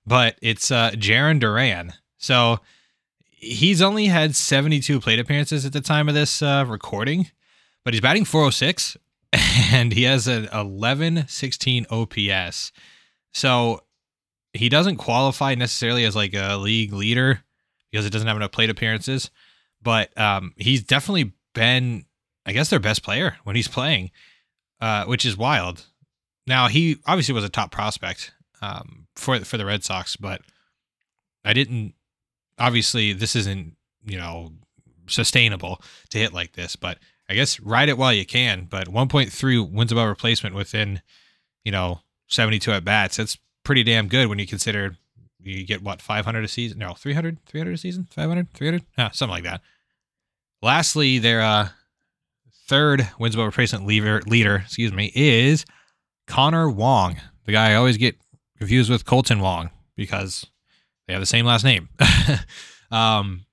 but 0.06 0.38
it's 0.42 0.72
uh, 0.72 0.92
Jarren 0.92 1.40
Duran. 1.40 1.94
So 2.18 2.60
he's 3.22 3.82
only 3.82 4.08
had 4.08 4.36
72 4.36 5.00
plate 5.00 5.20
appearances 5.20 5.66
at 5.66 5.74
the 5.74 5.82
time 5.82 6.10
of 6.10 6.16
this 6.16 6.42
uh, 6.42 6.66
recording, 6.68 7.30
but 7.84 7.94
he's 7.94 8.02
batting 8.02 8.26
406 8.26 8.98
and 9.72 9.94
he 9.94 10.04
has 10.04 10.28
an 10.28 10.48
11 10.54 11.26
16 11.28 11.86
OPS. 11.90 12.72
So 13.34 13.82
he 14.54 14.70
doesn't 14.70 14.98
qualify 14.98 15.56
necessarily 15.56 16.06
as 16.06 16.16
like 16.16 16.34
a 16.34 16.58
league 16.58 16.94
leader 16.94 17.44
because 17.92 18.06
it 18.06 18.12
doesn't 18.12 18.28
have 18.28 18.38
enough 18.38 18.52
plate 18.52 18.70
appearances, 18.70 19.32
but 19.82 20.16
um, 20.18 20.54
he's 20.58 20.84
definitely 20.84 21.34
been, 21.54 22.06
I 22.46 22.54
guess, 22.54 22.70
their 22.70 22.80
best 22.80 23.04
player 23.04 23.38
when 23.44 23.56
he's 23.56 23.68
playing, 23.68 24.12
uh, 24.80 25.06
which 25.06 25.25
is 25.25 25.38
wild. 25.38 25.86
Now 26.46 26.68
he 26.68 26.98
obviously 27.06 27.34
was 27.34 27.44
a 27.44 27.50
top 27.50 27.72
prospect 27.72 28.32
um, 28.62 29.08
for 29.16 29.40
for 29.40 29.58
the 29.58 29.66
Red 29.66 29.84
Sox, 29.84 30.16
but 30.16 30.42
I 31.44 31.54
didn't. 31.54 31.94
Obviously, 32.60 33.13
this 33.13 33.36
isn't 33.36 33.75
you 34.06 34.18
know 34.18 34.54
sustainable 35.08 35.82
to 36.10 36.18
hit 36.18 36.34
like 36.34 36.54
this, 36.54 36.75
but 36.75 37.00
I 37.30 37.34
guess 37.34 37.60
ride 37.60 37.90
it 37.90 37.98
while 37.98 38.13
you 38.13 38.25
can. 38.25 38.68
But 38.70 38.88
1.3 38.88 39.72
wins 39.72 39.92
above 39.92 40.08
replacement 40.08 40.56
within 40.56 41.02
you 41.63 41.72
know 41.72 42.02
72 42.34 42.72
at 42.72 42.84
bats. 42.84 43.18
That's 43.18 43.38
pretty 43.63 43.84
damn 43.84 44.08
good 44.08 44.28
when 44.28 44.40
you 44.40 44.48
consider 44.48 44.98
you 45.40 45.66
get 45.66 45.84
what 45.84 46.02
500 46.02 46.44
a 46.44 46.48
season 46.48 46.80
no 46.80 46.94
300 46.94 47.46
300 47.46 47.74
a 47.74 47.78
season? 47.78 48.08
500 48.12 48.54
300 48.54 48.84
ah, 48.98 49.10
something 49.13 49.34
like 49.34 49.44
that. 49.44 49.62
Lastly 50.62 51.20
their 51.20 51.42
uh 51.42 51.70
third 52.68 53.10
wins 53.20 53.36
above 53.36 53.48
replacement 53.48 53.86
leader 53.86 54.22
leader 54.25 54.63
excuse 54.66 54.94
me 54.94 55.12
is 55.16 55.66
connor 56.28 56.70
wong. 56.70 57.18
The 57.46 57.52
guy 57.52 57.72
i 57.72 57.75
always 57.75 57.98
get 57.98 58.16
confused 58.58 58.90
with 58.90 59.06
Kolten 59.06 59.42
wong 59.42 59.70
because 59.96 60.46
they 61.08 61.13
have 61.13 61.22
the 61.22 61.28
same 61.28 61.46
last 61.46 61.63
name. 61.63 61.90
Um 62.92 63.46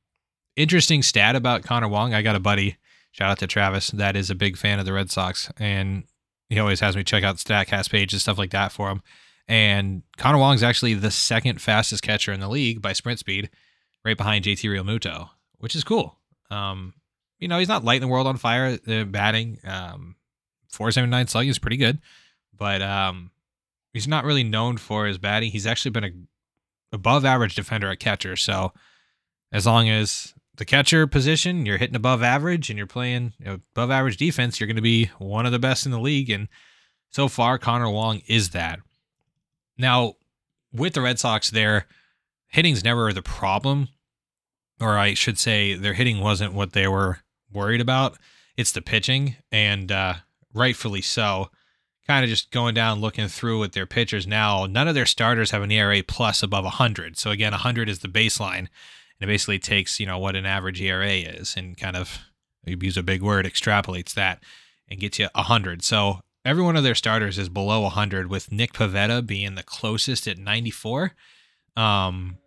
interesting 0.55 1.03
stat 1.03 1.35
about 1.35 1.63
connor 1.63 1.89
wong. 1.89 2.13
I 2.13 2.21
got 2.21 2.37
a 2.37 2.41
buddy 2.41 2.77
shout 3.11 3.31
out 3.31 3.39
to 3.39 3.47
travis 3.47 3.89
that 3.93 4.15
is 4.17 4.29
a 4.29 4.35
big 4.35 4.59
fan 4.59 4.79
of 4.79 4.85
the 4.85 4.93
red 4.93 5.11
sox. 5.11 5.51
And 5.59 6.05
he 6.51 6.59
always 6.59 6.81
has 6.81 6.95
me 6.97 7.05
check 7.05 7.25
out 7.25 7.39
the 7.39 7.43
statcast 7.43 7.91
page 7.91 8.13
and 8.13 8.21
stuff 8.21 8.37
like 8.37 8.51
that 8.51 8.73
for 8.73 8.91
him 8.91 9.03
and 9.51 10.05
Connor 10.17 10.39
Wong 10.39 10.55
is 10.55 10.63
actually 10.63 10.95
the 10.95 11.11
second 11.11 11.61
fastest 11.61 12.05
catcher 12.05 12.33
in 12.33 12.39
the 12.39 12.49
league 12.49 12.81
by 12.81 12.93
sprint 12.93 13.19
speed, 13.19 13.51
right 14.05 14.17
behind 14.17 14.45
JT 14.45 14.61
Realmuto, 14.71 15.31
which 15.59 15.75
is 15.75 15.83
cool. 15.83 16.17
Um, 16.53 16.95
you 17.41 17.49
know, 17.49 17.59
he's 17.59 17.67
not 17.67 17.83
lighting 17.83 18.03
the 18.03 18.13
world 18.13 18.29
on 18.29 18.37
fire 18.37 18.77
the 18.77 19.03
batting. 19.03 19.59
Um, 19.65 20.15
479 20.69 21.27
slugging 21.27 21.51
is 21.51 21.59
pretty 21.59 21.79
good, 21.79 21.99
but 22.57 22.81
um, 22.81 23.33
he's 23.93 24.07
not 24.07 24.25
really 24.25 24.45
known 24.45 24.77
for 24.77 25.07
his 25.07 25.19
batting. 25.19 25.51
He's 25.51 25.67
actually 25.67 25.91
been 25.91 26.05
a 26.05 26.13
above 26.93 27.25
average 27.25 27.57
defender 27.57 27.91
at 27.91 27.99
catcher. 27.99 28.37
So 28.37 28.73
as 29.51 29.67
long 29.67 29.89
as 29.89 30.33
the 30.61 30.67
catcher 30.67 31.07
position, 31.07 31.65
you're 31.65 31.79
hitting 31.79 31.97
above 31.97 32.23
average 32.23 32.69
and 32.69 32.77
you're 32.77 32.87
playing 32.87 33.33
above 33.47 33.91
average 33.91 34.19
defense, 34.19 34.61
you're 34.61 34.67
going 34.67 34.77
to 34.77 34.83
be 34.83 35.07
one 35.19 35.47
of 35.47 35.53
the 35.53 35.59
best 35.59 35.87
in 35.87 35.91
the 35.91 35.99
league. 35.99 36.29
And 36.29 36.49
so 37.09 37.29
far, 37.29 37.57
Connor 37.57 37.89
Wong 37.89 38.21
is 38.27 38.51
that. 38.51 38.79
Now, 39.79 40.17
with 40.71 40.93
the 40.93 41.01
Red 41.01 41.19
Sox, 41.19 41.49
their 41.49 41.87
hitting's 42.49 42.85
never 42.85 43.11
the 43.11 43.23
problem, 43.23 43.89
or 44.79 44.99
I 44.99 45.15
should 45.15 45.39
say, 45.39 45.73
their 45.73 45.95
hitting 45.95 46.21
wasn't 46.21 46.53
what 46.53 46.75
they 46.75 46.87
were 46.87 47.21
worried 47.51 47.81
about. 47.81 48.19
It's 48.55 48.73
the 48.73 48.83
pitching, 48.83 49.37
and 49.51 49.91
uh, 49.91 50.15
rightfully 50.53 51.01
so. 51.01 51.49
Kind 52.07 52.23
of 52.23 52.29
just 52.29 52.51
going 52.51 52.75
down, 52.75 53.01
looking 53.01 53.29
through 53.29 53.61
with 53.61 53.73
their 53.73 53.87
pitchers 53.87 54.27
now. 54.27 54.67
None 54.67 54.89
of 54.89 54.95
their 54.95 55.07
starters 55.07 55.53
have 55.53 55.63
an 55.63 55.71
ERA 55.71 56.03
plus 56.07 56.43
above 56.43 56.65
100. 56.65 57.17
So 57.17 57.31
again, 57.31 57.53
100 57.53 57.89
is 57.89 58.01
the 58.01 58.09
baseline, 58.09 58.69
it 59.21 59.27
basically 59.27 59.59
takes 59.59 60.01
you 60.01 60.07
know 60.07 60.19
what 60.19 60.37
an 60.37 60.47
average 60.47 60.81
ERA 60.81 61.11
is, 61.11 61.55
and 61.57 61.77
kind 61.77 61.97
of 61.97 62.19
use 62.65 62.97
a 62.97 63.03
big 63.03 63.23
word, 63.23 63.47
extrapolates 63.47 64.15
that, 64.15 64.43
and 64.89 65.01
gets 65.01 65.19
you 65.19 65.29
100. 65.35 65.83
So 65.83 66.21
every 66.45 66.63
one 66.63 66.77
of 66.77 66.85
their 66.85 66.95
starters 66.95 67.39
is 67.39 67.49
below 67.49 67.81
100 67.83 68.29
with 68.29 68.53
Nick 68.53 68.73
Pivetta 68.73 69.27
being 69.27 69.55
the 69.55 69.63
closest 69.63 70.27
at 70.27 70.39
94 70.39 71.13
um 71.77 72.39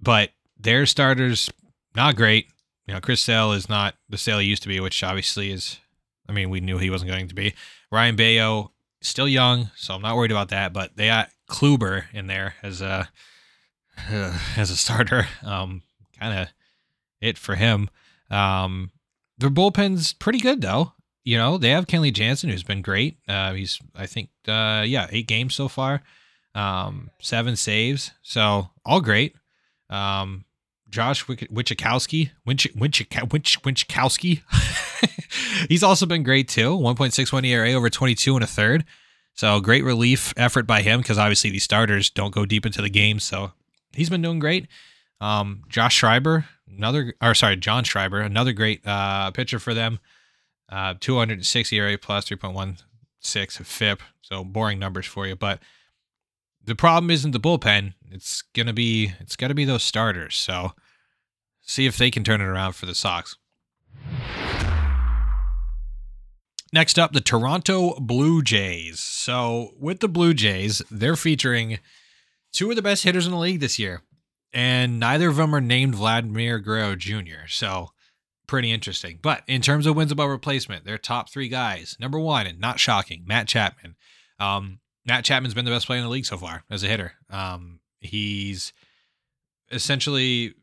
but 0.00 0.30
their 0.58 0.86
starters 0.86 1.50
not 1.96 2.16
great. 2.16 2.46
You 2.86 2.94
know 2.94 3.00
chris 3.00 3.20
sale 3.20 3.52
is 3.52 3.68
not 3.68 3.94
the 4.08 4.18
sale 4.18 4.38
he 4.38 4.46
used 4.46 4.62
to 4.62 4.68
be 4.68 4.80
which 4.80 5.02
obviously 5.02 5.50
is 5.50 5.78
i 6.28 6.32
mean 6.32 6.50
we 6.50 6.60
knew 6.60 6.78
he 6.78 6.90
wasn't 6.90 7.10
going 7.10 7.28
to 7.28 7.34
be. 7.34 7.54
Ryan 7.90 8.16
Bello 8.16 8.72
still 9.00 9.28
young 9.28 9.70
so 9.76 9.94
i'm 9.94 10.02
not 10.02 10.16
worried 10.16 10.30
about 10.30 10.48
that 10.50 10.72
but 10.72 10.96
they 10.96 11.06
got 11.06 11.30
kluber 11.50 12.04
in 12.12 12.26
there 12.26 12.54
as 12.62 12.80
a 12.80 13.08
uh, 14.10 14.38
as 14.56 14.70
a 14.70 14.76
starter 14.76 15.26
um 15.42 15.82
kind 16.18 16.38
of 16.38 16.48
it 17.20 17.38
for 17.38 17.54
him 17.54 17.88
um 18.30 18.90
their 19.38 19.50
bullpen's 19.50 20.12
pretty 20.12 20.38
good 20.38 20.60
though 20.60 20.92
you 21.28 21.36
know, 21.36 21.58
they 21.58 21.68
have 21.68 21.86
Kenley 21.86 22.10
Jansen, 22.10 22.48
who's 22.48 22.62
been 22.62 22.80
great. 22.80 23.18
Uh, 23.28 23.52
he's, 23.52 23.78
I 23.94 24.06
think, 24.06 24.30
uh, 24.46 24.82
yeah, 24.86 25.08
eight 25.10 25.26
games 25.26 25.54
so 25.54 25.68
far, 25.68 26.00
um, 26.54 27.10
seven 27.20 27.54
saves. 27.54 28.12
So 28.22 28.70
all 28.82 29.02
great. 29.02 29.36
Um, 29.90 30.46
Josh 30.88 31.26
Wichikowski, 31.26 32.30
Winch, 32.46 32.66
Winch, 32.74 33.06
Winch, 33.30 33.62
Winchkowski. 33.62 34.40
he's 35.68 35.82
also 35.82 36.06
been 36.06 36.22
great 36.22 36.48
too. 36.48 36.70
1.61 36.78 37.46
ERA 37.46 37.72
over 37.72 37.90
22 37.90 38.34
and 38.34 38.44
a 38.44 38.46
third. 38.46 38.86
So 39.34 39.60
great 39.60 39.84
relief 39.84 40.32
effort 40.38 40.66
by 40.66 40.80
him 40.80 41.00
because 41.00 41.18
obviously 41.18 41.50
these 41.50 41.62
starters 41.62 42.08
don't 42.08 42.34
go 42.34 42.46
deep 42.46 42.64
into 42.64 42.80
the 42.80 42.88
game. 42.88 43.20
So 43.20 43.52
he's 43.98 44.10
been 44.10 44.22
doing 44.22 44.38
great. 44.38 44.68
Um, 45.20 45.64
Josh 45.68 45.96
Schreiber, 45.96 46.46
another, 46.68 47.14
or 47.20 47.34
sorry, 47.34 47.56
John 47.56 47.84
Schreiber, 47.84 48.20
another 48.20 48.52
great 48.52 48.86
uh, 48.86 49.30
pitcher 49.32 49.58
for 49.58 49.74
them. 49.74 49.98
Uh, 50.68 50.94
206 51.00 51.72
ERA 51.72 51.98
plus 51.98 52.28
3.16 52.28 53.66
FIP. 53.66 54.02
So 54.22 54.44
boring 54.44 54.78
numbers 54.78 55.06
for 55.06 55.26
you, 55.26 55.34
but 55.34 55.60
the 56.64 56.74
problem 56.74 57.10
isn't 57.10 57.30
the 57.30 57.40
bullpen. 57.40 57.94
It's 58.10 58.42
gonna 58.54 58.74
be 58.74 59.14
it's 59.20 59.36
gotta 59.36 59.54
be 59.54 59.64
those 59.64 59.82
starters. 59.82 60.36
So 60.36 60.72
see 61.62 61.86
if 61.86 61.96
they 61.96 62.10
can 62.10 62.24
turn 62.24 62.42
it 62.42 62.44
around 62.44 62.74
for 62.74 62.84
the 62.84 62.94
Sox. 62.94 63.36
Next 66.70 66.98
up, 66.98 67.12
the 67.12 67.22
Toronto 67.22 67.98
Blue 67.98 68.42
Jays. 68.42 69.00
So 69.00 69.70
with 69.78 70.00
the 70.00 70.08
Blue 70.08 70.34
Jays, 70.34 70.82
they're 70.90 71.16
featuring 71.16 71.78
two 72.58 72.70
of 72.70 72.76
the 72.76 72.82
best 72.82 73.04
hitters 73.04 73.24
in 73.24 73.30
the 73.30 73.38
league 73.38 73.60
this 73.60 73.78
year, 73.78 74.02
and 74.52 74.98
neither 74.98 75.28
of 75.28 75.36
them 75.36 75.54
are 75.54 75.60
named 75.60 75.94
Vladimir 75.94 76.58
Guerrero 76.58 76.96
Jr. 76.96 77.46
So 77.46 77.90
pretty 78.48 78.72
interesting. 78.72 79.20
But 79.22 79.44
in 79.46 79.62
terms 79.62 79.86
of 79.86 79.94
wins 79.94 80.10
above 80.10 80.28
replacement, 80.28 80.84
their 80.84 80.98
top 80.98 81.30
three 81.30 81.48
guys. 81.48 81.96
Number 82.00 82.18
one, 82.18 82.48
and 82.48 82.58
not 82.58 82.80
shocking, 82.80 83.22
Matt 83.24 83.46
Chapman. 83.46 83.94
Um, 84.40 84.80
Matt 85.06 85.24
Chapman's 85.24 85.54
been 85.54 85.66
the 85.66 85.70
best 85.70 85.86
player 85.86 85.98
in 85.98 86.04
the 86.04 86.10
league 86.10 86.26
so 86.26 86.36
far 86.36 86.64
as 86.68 86.82
a 86.82 86.88
hitter. 86.88 87.12
Um, 87.30 87.78
he's 88.00 88.72
essentially 89.70 90.54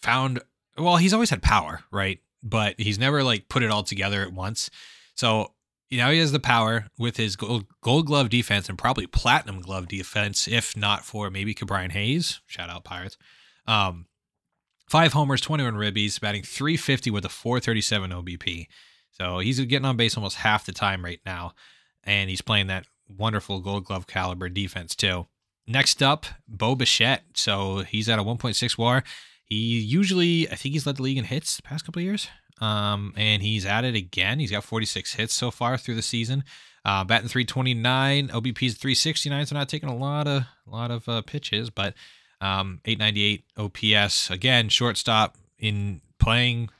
found 0.00 0.40
well, 0.76 0.96
he's 0.96 1.14
always 1.14 1.30
had 1.30 1.42
power, 1.42 1.84
right? 1.92 2.18
But 2.42 2.74
he's 2.76 2.98
never 2.98 3.22
like 3.22 3.48
put 3.48 3.62
it 3.62 3.70
all 3.70 3.84
together 3.84 4.20
at 4.20 4.32
once. 4.32 4.68
So 5.14 5.52
you 5.88 5.98
know 5.98 6.10
he 6.10 6.18
has 6.18 6.32
the 6.32 6.40
power 6.40 6.86
with 6.98 7.16
his 7.16 7.36
gold, 7.36 7.66
gold 7.80 8.06
glove 8.06 8.28
defense 8.28 8.68
and 8.68 8.78
probably 8.78 9.06
platinum 9.06 9.60
glove 9.60 9.88
defense, 9.88 10.48
if 10.48 10.76
not 10.76 11.04
for 11.04 11.30
maybe 11.30 11.54
Ke'Bryan 11.54 11.92
Hayes. 11.92 12.40
Shout 12.46 12.70
out 12.70 12.84
Pirates. 12.84 13.16
Um, 13.66 14.06
Five 14.88 15.14
homers, 15.14 15.40
21 15.40 15.74
ribbies, 15.74 16.20
batting 16.20 16.42
350 16.42 17.10
with 17.10 17.24
a 17.24 17.28
437 17.28 18.10
OBP. 18.10 18.68
So 19.10 19.40
he's 19.40 19.58
getting 19.60 19.84
on 19.84 19.96
base 19.96 20.16
almost 20.16 20.36
half 20.36 20.64
the 20.64 20.72
time 20.72 21.04
right 21.04 21.20
now. 21.26 21.54
And 22.04 22.30
he's 22.30 22.40
playing 22.40 22.68
that 22.68 22.86
wonderful 23.08 23.60
gold 23.60 23.84
glove 23.84 24.06
caliber 24.06 24.48
defense 24.48 24.94
too. 24.94 25.26
Next 25.66 26.02
up, 26.02 26.26
Bo 26.46 26.76
Bichette. 26.76 27.24
So 27.34 27.78
he's 27.78 28.08
at 28.08 28.20
a 28.20 28.22
1.6 28.22 28.78
war. 28.78 29.02
He 29.44 29.80
usually, 29.80 30.48
I 30.50 30.54
think 30.54 30.74
he's 30.74 30.86
led 30.86 30.96
the 30.96 31.02
league 31.02 31.18
in 31.18 31.24
hits 31.24 31.56
the 31.56 31.62
past 31.62 31.84
couple 31.84 32.00
of 32.00 32.04
years. 32.04 32.28
Um, 32.60 33.12
and 33.16 33.42
he's 33.42 33.66
at 33.66 33.84
it 33.84 33.94
again. 33.94 34.38
He's 34.38 34.50
got 34.50 34.64
46 34.64 35.14
hits 35.14 35.34
so 35.34 35.50
far 35.50 35.76
through 35.76 35.96
the 35.96 36.02
season. 36.02 36.44
Uh, 36.84 37.04
batting 37.04 37.28
329, 37.28 38.28
OBP's 38.28 38.74
369. 38.74 39.46
So 39.46 39.54
not 39.56 39.68
taking 39.68 39.88
a 39.88 39.96
lot 39.96 40.28
of 40.28 40.44
a 40.66 40.70
lot 40.70 40.90
of 40.90 41.08
uh, 41.08 41.22
pitches, 41.22 41.68
but 41.68 41.94
um, 42.40 42.80
898 42.84 43.44
OPS. 43.56 44.30
Again, 44.30 44.68
shortstop 44.68 45.36
in 45.58 46.00
playing 46.18 46.70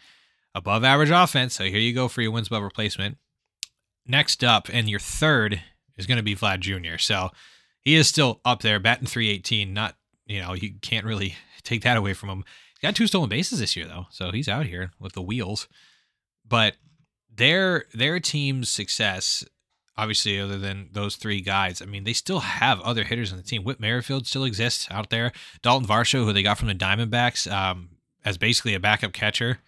above 0.55 0.85
average 0.85 1.11
offense. 1.11 1.55
So 1.55 1.65
here 1.65 1.79
you 1.79 1.93
go 1.93 2.09
for 2.09 2.23
your 2.23 2.31
wins 2.31 2.47
above 2.47 2.63
replacement. 2.63 3.19
Next 4.07 4.45
up, 4.45 4.69
and 4.73 4.89
your 4.89 5.01
third 5.01 5.61
is 5.97 6.07
going 6.07 6.19
to 6.19 6.23
be 6.23 6.37
Vlad 6.37 6.61
Jr. 6.61 6.99
So 6.99 7.31
he 7.81 7.95
is 7.95 8.09
still 8.09 8.41
up 8.45 8.63
there, 8.63 8.79
batting 8.79 9.07
318. 9.07 9.73
Not, 9.75 9.97
you 10.27 10.41
know, 10.41 10.55
you 10.55 10.75
can't 10.81 11.07
really 11.07 11.37
take 11.63 11.83
that 11.83 11.97
away 11.97 12.13
from 12.13 12.29
him. 12.29 12.45
He's 12.75 12.81
got 12.83 12.97
two 12.97 13.07
stolen 13.07 13.29
bases 13.29 13.61
this 13.61 13.77
year, 13.77 13.87
though. 13.87 14.07
So 14.11 14.31
he's 14.31 14.49
out 14.49 14.67
here 14.67 14.91
with 15.01 15.15
the 15.15 15.23
wheels. 15.23 15.69
But 16.47 16.77
their 17.35 17.87
their 17.93 18.21
team's 18.21 18.69
success 18.69 19.45
obviously, 19.99 20.39
other 20.39 20.59
than 20.59 20.89
those 20.93 21.17
three 21.17 21.41
guys, 21.41 21.81
I 21.81 21.87
mean, 21.87 22.05
they 22.05 22.13
still 22.13 22.41
have 22.41 22.81
other 22.81 23.05
hitters 23.05 23.33
on 23.33 23.39
the 23.39 23.45
team. 23.45 23.65
Whit 23.65 23.81
Merrifield 23.81 24.27
still 24.27 24.45
exists 24.45 24.87
out 24.91 25.11
there. 25.11 25.33
Dalton 25.63 25.89
Varsho, 25.89 26.25
who 26.25 26.33
they 26.33 26.43
got 26.43 26.59
from 26.59 26.69
the 26.69 26.75
Diamondbacks, 26.75 27.51
um, 27.51 27.91
as 28.25 28.39
basically 28.39 28.75
a 28.75 28.81
backup 28.81 29.13
catcher 29.13 29.59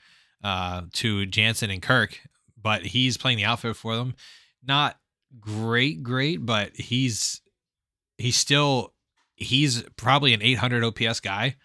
uh, 0.42 0.82
to 0.94 1.26
Jansen 1.26 1.70
and 1.70 1.82
Kirk, 1.82 2.20
but 2.60 2.86
he's 2.86 3.16
playing 3.16 3.38
the 3.38 3.44
outfield 3.44 3.76
for 3.76 3.96
them. 3.96 4.14
Not 4.62 4.98
great, 5.40 6.02
great, 6.02 6.44
but 6.44 6.76
he's 6.76 7.40
he's 8.16 8.36
still 8.36 8.92
he's 9.38 9.82
probably 9.96 10.34
an 10.34 10.42
800 10.42 10.84
OPS 10.84 11.20
guy. 11.20 11.56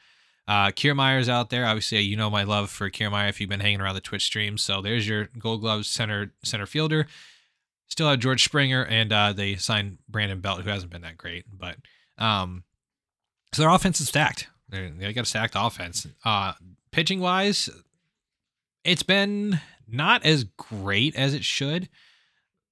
Uh, 0.48 0.72
Kiermaier's 0.72 1.30
out 1.30 1.50
there. 1.50 1.66
Obviously, 1.66 2.00
you 2.02 2.18
know 2.18 2.30
my 2.30 2.44
love 2.44 2.70
for 2.70 2.90
Kiermaier 2.90 3.30
if 3.30 3.40
you've 3.40 3.50
been 3.50 3.62
hanging 3.62 3.82
around 3.82 3.96
the 3.96 4.02
Twitch 4.02 4.26
stream. 4.26 4.58
So 4.58 4.82
there's 4.82 5.08
your 5.08 5.30
Gold 5.38 5.62
Gloves 5.62 5.88
center 5.88 6.34
center 6.44 6.66
fielder. 6.66 7.08
Still 7.88 8.10
have 8.10 8.20
George 8.20 8.44
Springer, 8.44 8.84
and 8.84 9.14
uh, 9.14 9.34
they 9.34 9.56
signed 9.56 10.00
Brandon 10.10 10.42
Belt, 10.42 10.62
who 10.62 10.70
hasn't 10.70 10.92
been 10.92 11.02
that 11.04 11.18
great. 11.18 11.46
But 11.52 11.78
um, 12.18 12.64
so 13.54 13.62
their 13.62 13.72
offense 13.72 14.02
is 14.02 14.10
stacked. 14.10 14.48
They're, 14.68 14.90
they 14.90 15.14
got 15.14 15.24
a 15.24 15.26
stacked 15.26 15.54
offense. 15.56 16.08
Uh, 16.26 16.54
pitching 16.92 17.20
wise, 17.20 17.70
it's 18.84 19.04
been 19.04 19.62
not 19.88 20.26
as 20.26 20.44
great 20.44 21.16
as 21.16 21.34
it 21.34 21.44
should, 21.44 21.88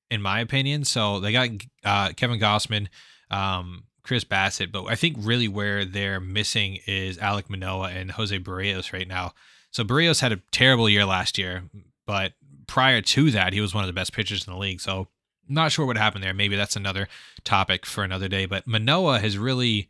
in 0.09 0.21
my 0.21 0.39
opinion. 0.39 0.83
So 0.83 1.19
they 1.19 1.31
got 1.31 1.49
uh, 1.85 2.13
Kevin 2.17 2.39
Gausman. 2.39 2.87
Um, 3.29 3.83
Chris 4.03 4.23
Bassitt, 4.23 4.71
but 4.71 4.85
I 4.85 4.95
think 4.95 5.17
really 5.19 5.47
where 5.47 5.85
they're 5.85 6.19
missing 6.19 6.79
is 6.87 7.17
Alek 7.17 7.49
Manoah 7.49 7.89
and 7.89 8.11
Jose 8.11 8.37
Berrios 8.39 8.93
right 8.93 9.07
now. 9.07 9.33
So 9.71 9.83
Berrios 9.83 10.21
had 10.21 10.31
a 10.31 10.41
terrible 10.51 10.89
year 10.89 11.05
last 11.05 11.37
year, 11.37 11.63
but 12.05 12.33
prior 12.67 13.01
to 13.01 13.31
that, 13.31 13.53
he 13.53 13.61
was 13.61 13.73
one 13.73 13.83
of 13.83 13.87
the 13.87 13.93
best 13.93 14.13
pitchers 14.13 14.45
in 14.45 14.53
the 14.53 14.59
league. 14.59 14.81
So 14.81 15.07
not 15.47 15.71
sure 15.71 15.85
what 15.85 15.97
happened 15.97 16.23
there. 16.23 16.33
Maybe 16.33 16.55
that's 16.55 16.75
another 16.75 17.07
topic 17.43 17.85
for 17.85 18.03
another 18.03 18.27
day. 18.27 18.45
But 18.45 18.67
Manoah 18.67 19.19
has 19.19 19.37
really 19.37 19.89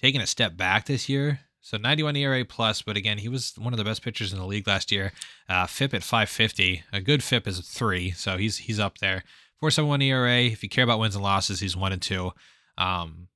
taken 0.00 0.20
a 0.20 0.26
step 0.26 0.56
back 0.56 0.86
this 0.86 1.08
year. 1.08 1.40
So 1.60 1.76
91 1.76 2.16
ERA 2.16 2.44
plus, 2.44 2.82
but 2.82 2.96
again, 2.96 3.18
he 3.18 3.28
was 3.28 3.54
one 3.56 3.72
of 3.72 3.76
the 3.76 3.84
best 3.84 4.02
pitchers 4.02 4.32
in 4.32 4.38
the 4.38 4.46
league 4.46 4.66
last 4.66 4.90
year. 4.90 5.12
Uh, 5.48 5.66
FIP 5.66 5.94
at 5.94 6.02
550. 6.02 6.82
A 6.92 7.00
good 7.00 7.22
FIP 7.22 7.46
is 7.46 7.60
three, 7.60 8.10
so 8.10 8.36
he's 8.36 8.58
he's 8.58 8.80
up 8.80 8.98
there. 8.98 9.22
471 9.60 10.02
ERA. 10.02 10.40
If 10.40 10.64
you 10.64 10.68
care 10.68 10.82
about 10.82 10.98
wins 10.98 11.14
and 11.14 11.22
losses, 11.22 11.60
he's 11.60 11.76
one 11.76 11.92
and 11.92 12.02
two. 12.02 12.32
Um, 12.76 13.28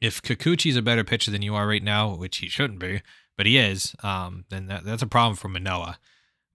if 0.00 0.22
Kikuchi's 0.22 0.76
a 0.76 0.82
better 0.82 1.04
pitcher 1.04 1.30
than 1.30 1.42
you 1.42 1.54
are 1.54 1.66
right 1.66 1.82
now, 1.82 2.14
which 2.14 2.38
he 2.38 2.48
shouldn't 2.48 2.78
be, 2.78 3.02
but 3.36 3.46
he 3.46 3.58
is, 3.58 3.94
um, 4.02 4.44
then 4.50 4.66
that, 4.66 4.84
that's 4.84 5.02
a 5.02 5.06
problem 5.06 5.36
for 5.36 5.48
Manoah. 5.48 5.98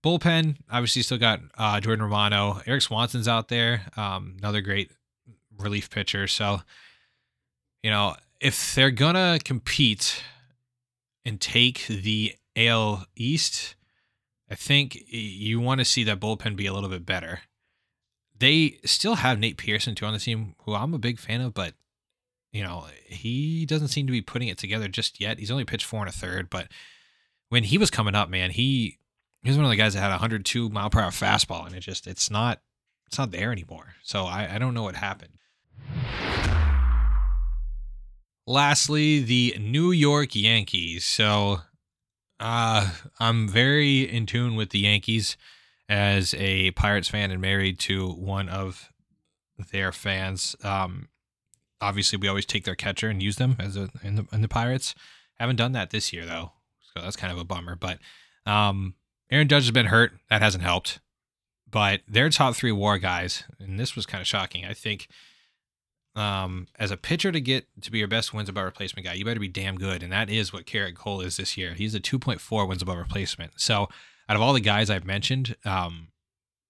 Bullpen, 0.03 0.57
obviously, 0.69 1.03
still 1.03 1.17
got 1.17 1.41
uh, 1.57 1.79
Jordan 1.79 2.03
Romano. 2.03 2.61
Erik 2.65 2.81
Swanson's 2.81 3.27
out 3.27 3.49
there, 3.49 3.83
um, 3.95 4.35
another 4.39 4.61
great 4.61 4.91
relief 5.59 5.89
pitcher. 5.89 6.27
So, 6.27 6.61
you 7.83 7.91
know, 7.91 8.15
if 8.39 8.73
they're 8.73 8.91
going 8.91 9.15
to 9.15 9.39
compete 9.43 10.23
and 11.23 11.39
take 11.39 11.85
the 11.85 12.33
AL 12.55 13.05
East, 13.15 13.75
I 14.49 14.55
think 14.55 14.95
you 15.07 15.59
want 15.59 15.79
to 15.79 15.85
see 15.85 16.03
that 16.05 16.19
bullpen 16.19 16.55
be 16.55 16.65
a 16.65 16.73
little 16.73 16.89
bit 16.89 17.05
better. 17.05 17.41
They 18.37 18.79
still 18.83 19.15
have 19.15 19.37
Nate 19.37 19.57
Pearson, 19.57 19.93
too, 19.93 20.07
on 20.07 20.13
the 20.13 20.19
team, 20.19 20.55
who 20.63 20.73
I'm 20.73 20.95
a 20.95 20.99
big 20.99 21.19
fan 21.19 21.41
of, 21.41 21.53
but 21.53 21.75
you 22.51 22.63
know, 22.63 22.85
he 23.05 23.65
doesn't 23.65 23.87
seem 23.89 24.07
to 24.07 24.11
be 24.11 24.21
putting 24.21 24.47
it 24.47 24.57
together 24.57 24.87
just 24.87 25.21
yet. 25.21 25.39
He's 25.39 25.51
only 25.51 25.65
pitched 25.65 25.85
four 25.85 26.01
and 26.01 26.09
a 26.09 26.11
third, 26.11 26.49
but 26.49 26.67
when 27.49 27.63
he 27.63 27.77
was 27.77 27.89
coming 27.89 28.15
up, 28.15 28.29
man, 28.29 28.51
he 28.51 28.97
he 29.43 29.49
was 29.49 29.57
one 29.57 29.65
of 29.65 29.71
the 29.71 29.77
guys 29.77 29.93
that 29.93 30.01
had 30.01 30.09
a 30.09 30.21
102 30.21 30.69
mile 30.69 30.89
per 30.89 31.01
hour 31.01 31.11
fastball, 31.11 31.65
and 31.65 31.75
it 31.75 31.81
just 31.81 32.07
it's 32.07 32.29
not 32.29 32.61
it's 33.07 33.17
not 33.17 33.31
there 33.31 33.51
anymore. 33.51 33.95
So 34.03 34.23
I, 34.23 34.55
I 34.55 34.57
don't 34.57 34.73
know 34.73 34.83
what 34.83 34.95
happened. 34.95 35.33
Lastly, 38.47 39.19
the 39.21 39.55
New 39.59 39.91
York 39.91 40.35
Yankees. 40.35 41.05
So 41.05 41.59
uh, 42.39 42.89
I'm 43.19 43.47
very 43.47 44.01
in 44.01 44.25
tune 44.25 44.55
with 44.55 44.71
the 44.71 44.79
Yankees 44.79 45.37
as 45.87 46.33
a 46.35 46.71
Pirates 46.71 47.09
fan 47.09 47.31
and 47.31 47.41
married 47.41 47.79
to 47.79 48.09
one 48.09 48.49
of 48.49 48.91
their 49.71 49.91
fans. 49.91 50.55
Um, 50.63 51.09
obviously 51.81 52.17
we 52.17 52.27
always 52.27 52.45
take 52.45 52.63
their 52.63 52.75
catcher 52.75 53.09
and 53.09 53.21
use 53.21 53.37
them 53.37 53.55
as 53.59 53.75
a 53.75 53.89
in 54.03 54.15
the 54.15 54.25
in 54.31 54.41
the 54.41 54.47
Pirates. 54.47 54.95
Haven't 55.39 55.55
done 55.55 55.71
that 55.73 55.89
this 55.89 56.13
year 56.13 56.25
though, 56.25 56.53
so 56.93 57.01
that's 57.01 57.15
kind 57.15 57.33
of 57.33 57.39
a 57.39 57.43
bummer. 57.43 57.75
But 57.75 57.99
um, 58.45 58.95
Aaron 59.31 59.47
Judge 59.47 59.63
has 59.63 59.71
been 59.71 59.87
hurt. 59.87 60.13
That 60.29 60.41
hasn't 60.41 60.63
helped. 60.63 60.99
But 61.69 62.01
their 62.07 62.29
top 62.29 62.55
three 62.55 62.71
WAR 62.71 62.97
guys, 62.97 63.43
and 63.59 63.79
this 63.79 63.95
was 63.95 64.05
kind 64.05 64.21
of 64.21 64.27
shocking. 64.27 64.65
I 64.65 64.73
think 64.73 65.07
um, 66.15 66.67
as 66.77 66.91
a 66.91 66.97
pitcher 66.97 67.31
to 67.31 67.39
get 67.39 67.65
to 67.81 67.91
be 67.91 67.99
your 67.99 68.09
best 68.09 68.33
wins 68.33 68.49
above 68.49 68.65
replacement 68.65 69.07
guy, 69.07 69.13
you 69.13 69.23
better 69.23 69.39
be 69.39 69.47
damn 69.47 69.77
good, 69.77 70.03
and 70.03 70.11
that 70.11 70.29
is 70.29 70.51
what 70.51 70.65
Gerrit 70.65 70.95
Cole 70.95 71.21
is 71.21 71.37
this 71.37 71.57
year. 71.57 71.73
He's 71.73 71.95
a 71.95 72.01
2.4 72.01 72.67
wins 72.67 72.81
above 72.81 72.97
replacement. 72.97 73.53
So 73.59 73.87
out 74.27 74.35
of 74.35 74.41
all 74.41 74.53
the 74.53 74.59
guys 74.59 74.89
I've 74.89 75.05
mentioned, 75.05 75.55
um, 75.63 76.09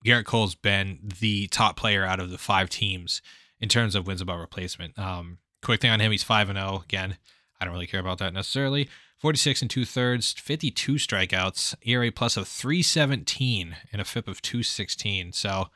Gerrit 0.06 0.26
Cole's 0.26 0.56
been 0.56 1.00
the 1.20 1.48
top 1.48 1.76
player 1.76 2.06
out 2.06 2.20
of 2.20 2.30
the 2.30 2.38
five 2.38 2.70
teams 2.70 3.22
in 3.62 3.70
terms 3.70 3.96
of 3.96 4.08
wins 4.08 4.22
above 4.22 4.40
replacement. 4.40 4.98
Um, 4.98 5.38
quick 5.62 5.80
thing 5.80 5.92
on 5.92 6.00
him, 6.00 6.12
he's 6.12 6.24
5 6.24 6.50
and 6.50 6.58
0. 6.58 6.82
Again, 6.84 7.18
I 7.60 7.66
don't 7.66 7.74
really 7.74 7.88
care 7.88 8.00
about 8.00 8.18
that 8.18 8.34
necessarily. 8.34 8.90
46 9.20 9.62
and 9.62 9.70
two 9.70 9.86
thirds, 9.86 10.34
52 10.34 10.94
strikeouts, 10.94 11.76
ERA 11.84 12.12
plus 12.12 12.36
of 12.36 12.48
317, 12.48 13.76
and 13.92 14.02
a 14.02 14.06
FIP 14.06 14.28
of 14.28 14.42
216. 14.42 15.34
So, 15.34 15.68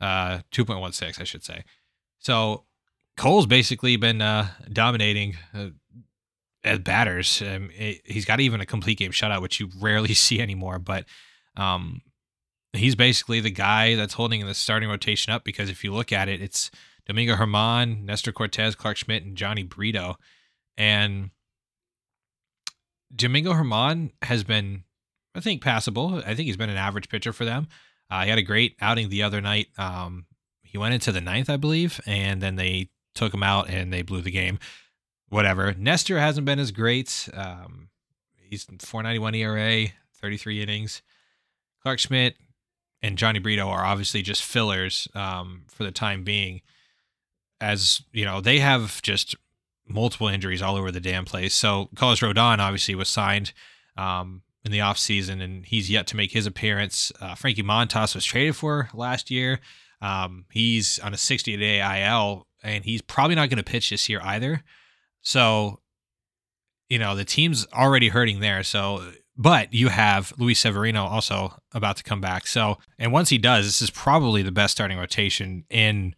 uh, 0.00 0.38
2.16, 0.52 1.20
I 1.20 1.24
should 1.24 1.42
say. 1.42 1.64
So, 2.20 2.64
Cole's 3.16 3.46
basically 3.46 3.96
been 3.96 4.22
uh, 4.22 4.50
dominating 4.72 5.36
uh, 5.52 5.70
as 6.62 6.78
batters. 6.78 7.42
Um, 7.42 7.70
it, 7.76 8.02
he's 8.04 8.24
got 8.24 8.38
even 8.38 8.60
a 8.60 8.66
complete 8.66 8.98
game 8.98 9.10
shutout, 9.10 9.42
which 9.42 9.58
you 9.58 9.68
rarely 9.80 10.14
see 10.14 10.40
anymore. 10.40 10.78
But 10.78 11.06
um, 11.56 12.02
he's 12.72 12.94
basically 12.94 13.40
the 13.40 13.50
guy 13.50 13.96
that's 13.96 14.14
holding 14.14 14.46
the 14.46 14.54
starting 14.54 14.88
rotation 14.88 15.32
up 15.32 15.42
because 15.42 15.68
if 15.68 15.82
you 15.82 15.92
look 15.92 16.12
at 16.12 16.28
it, 16.28 16.40
it's 16.40 16.70
Domingo 17.10 17.34
Germán, 17.34 18.04
Nestor 18.04 18.30
Cortes, 18.30 18.76
Clarke 18.76 18.96
Schmidt, 18.96 19.24
and 19.24 19.36
Jhony 19.36 19.68
Brito. 19.68 20.14
And 20.78 21.30
Domingo 23.12 23.52
Germán 23.52 24.12
has 24.22 24.44
been, 24.44 24.84
I 25.34 25.40
think, 25.40 25.60
passable. 25.60 26.22
I 26.24 26.36
think 26.36 26.46
he's 26.46 26.56
been 26.56 26.70
an 26.70 26.76
average 26.76 27.08
pitcher 27.08 27.32
for 27.32 27.44
them. 27.44 27.66
Uh, 28.08 28.22
he 28.22 28.30
had 28.30 28.38
a 28.38 28.42
great 28.42 28.76
outing 28.80 29.08
the 29.08 29.24
other 29.24 29.40
night. 29.40 29.70
Um, 29.76 30.26
he 30.62 30.78
went 30.78 30.94
into 30.94 31.10
the 31.10 31.20
ninth, 31.20 31.50
I 31.50 31.56
believe, 31.56 32.00
and 32.06 32.40
then 32.40 32.54
they 32.54 32.90
took 33.16 33.34
him 33.34 33.42
out 33.42 33.68
and 33.68 33.92
they 33.92 34.02
blew 34.02 34.20
the 34.20 34.30
game. 34.30 34.60
Whatever. 35.30 35.74
Nestor 35.76 36.20
hasn't 36.20 36.46
been 36.46 36.60
as 36.60 36.70
great. 36.70 37.28
Um, 37.34 37.88
he's 38.36 38.66
491 38.78 39.34
ERA, 39.34 39.88
33 40.20 40.62
innings. 40.62 41.02
Clarke 41.82 41.98
Schmidt 41.98 42.36
and 43.02 43.18
Jhony 43.18 43.42
Brito 43.42 43.66
are 43.66 43.84
obviously 43.84 44.22
just 44.22 44.44
fillers 44.44 45.08
um, 45.12 45.64
for 45.66 45.82
the 45.82 45.90
time 45.90 46.22
being 46.22 46.60
as 47.60 48.02
you 48.12 48.24
know, 48.24 48.40
they 48.40 48.58
have 48.58 49.02
just 49.02 49.36
multiple 49.86 50.28
injuries 50.28 50.62
all 50.62 50.76
over 50.76 50.90
the 50.90 51.00
damn 51.00 51.24
place. 51.24 51.54
So 51.54 51.88
Carlos 51.96 52.20
Rodon 52.20 52.58
obviously 52.58 52.94
was 52.94 53.08
signed 53.08 53.52
um, 53.96 54.42
in 54.64 54.72
the 54.72 54.78
offseason 54.78 55.42
and 55.42 55.66
he's 55.66 55.90
yet 55.90 56.06
to 56.08 56.16
make 56.16 56.32
his 56.32 56.46
appearance. 56.46 57.12
Uh, 57.20 57.34
Frankie 57.34 57.62
Montas 57.62 58.14
was 58.14 58.24
traded 58.24 58.56
for 58.56 58.88
last 58.94 59.30
year. 59.30 59.60
Um, 60.00 60.46
he's 60.50 60.98
on 61.00 61.12
a 61.12 61.18
60 61.18 61.56
day 61.56 62.04
IL 62.06 62.46
and 62.62 62.84
he's 62.84 63.02
probably 63.02 63.34
not 63.34 63.50
going 63.50 63.62
to 63.62 63.64
pitch 63.64 63.90
this 63.90 64.08
year 64.08 64.20
either. 64.22 64.62
So, 65.22 65.80
you 66.88 66.98
know, 66.98 67.14
the 67.14 67.24
team's 67.24 67.66
already 67.72 68.08
hurting 68.08 68.40
there. 68.40 68.62
So, 68.62 69.12
but 69.36 69.72
you 69.72 69.88
have 69.88 70.32
Luis 70.38 70.60
Severino 70.60 71.04
also 71.04 71.60
about 71.72 71.96
to 71.96 72.02
come 72.02 72.20
back. 72.20 72.46
So, 72.46 72.78
and 72.98 73.12
once 73.12 73.28
he 73.28 73.38
does, 73.38 73.66
this 73.66 73.82
is 73.82 73.90
probably 73.90 74.42
the 74.42 74.52
best 74.52 74.72
starting 74.72 74.98
rotation 74.98 75.64
in 75.70 76.14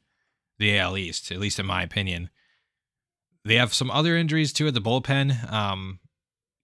the 0.62 0.78
AL 0.78 0.96
East, 0.96 1.30
at 1.30 1.38
least 1.38 1.58
in 1.58 1.66
my 1.66 1.82
opinion. 1.82 2.30
They 3.44 3.56
have 3.56 3.74
some 3.74 3.90
other 3.90 4.16
injuries 4.16 4.52
too 4.52 4.68
at 4.68 4.74
the 4.74 4.80
bullpen. 4.80 5.52
Um, 5.52 5.98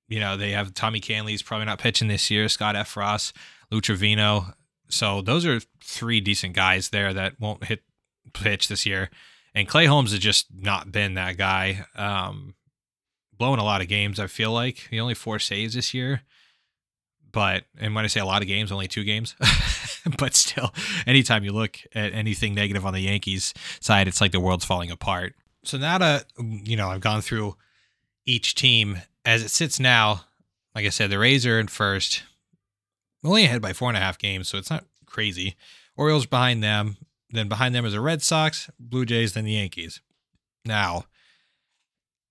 you 0.08 0.20
know, 0.20 0.36
they 0.36 0.52
have 0.52 0.72
Tommy 0.72 1.00
Kahnle's 1.00 1.42
probably 1.42 1.66
not 1.66 1.80
pitching 1.80 2.08
this 2.08 2.30
year, 2.30 2.48
Scott 2.48 2.76
Effross, 2.76 3.32
Lou 3.70 3.80
Trivino. 3.80 4.54
So 4.88 5.20
those 5.20 5.44
are 5.44 5.60
three 5.82 6.20
decent 6.20 6.54
guys 6.54 6.88
there 6.88 7.12
that 7.12 7.38
won't 7.38 7.64
hit 7.64 7.82
pitch 8.32 8.68
this 8.68 8.86
year. 8.86 9.10
And 9.54 9.68
Clay 9.68 9.86
Holmes 9.86 10.12
has 10.12 10.20
just 10.20 10.46
not 10.54 10.92
been 10.92 11.14
that 11.14 11.36
guy. 11.36 11.84
Um, 11.94 12.54
blowing 13.36 13.60
a 13.60 13.64
lot 13.64 13.80
of 13.80 13.88
games, 13.88 14.20
I 14.20 14.26
feel 14.26 14.52
like. 14.52 14.88
He 14.90 15.00
only 15.00 15.14
four 15.14 15.38
saves 15.38 15.74
this 15.74 15.92
year. 15.92 16.22
But 17.30 17.64
and 17.78 17.94
when 17.94 18.04
I 18.04 18.08
say 18.08 18.20
a 18.20 18.24
lot 18.24 18.42
of 18.42 18.48
games, 18.48 18.72
only 18.72 18.88
two 18.88 19.04
games. 19.04 19.34
but 20.18 20.34
still, 20.34 20.72
anytime 21.06 21.44
you 21.44 21.52
look 21.52 21.78
at 21.94 22.12
anything 22.14 22.54
negative 22.54 22.86
on 22.86 22.94
the 22.94 23.00
Yankees 23.00 23.52
side, 23.80 24.08
it's 24.08 24.20
like 24.20 24.32
the 24.32 24.40
world's 24.40 24.64
falling 24.64 24.90
apart. 24.90 25.34
So 25.64 25.76
now 25.76 25.98
that 25.98 26.24
you 26.38 26.76
know, 26.76 26.88
I've 26.88 27.00
gone 27.00 27.20
through 27.20 27.56
each 28.24 28.54
team 28.54 29.02
as 29.24 29.42
it 29.42 29.50
sits 29.50 29.78
now. 29.78 30.24
Like 30.74 30.86
I 30.86 30.90
said, 30.90 31.10
the 31.10 31.18
Rays 31.18 31.44
are 31.44 31.58
in 31.58 31.66
first, 31.66 32.22
only 33.24 33.44
ahead 33.44 33.60
by 33.60 33.72
four 33.72 33.88
and 33.88 33.96
a 33.96 34.00
half 34.00 34.18
games, 34.18 34.48
so 34.48 34.58
it's 34.58 34.70
not 34.70 34.84
crazy. 35.06 35.56
Orioles 35.96 36.26
behind 36.26 36.62
them, 36.62 36.96
Then 37.30 37.48
behind 37.48 37.74
them 37.74 37.84
is 37.84 37.92
the 37.92 38.00
Red 38.00 38.22
Sox, 38.22 38.70
Blue 38.78 39.04
Jays, 39.04 39.32
then 39.32 39.44
the 39.44 39.52
Yankees. 39.52 40.00
Now, 40.64 41.06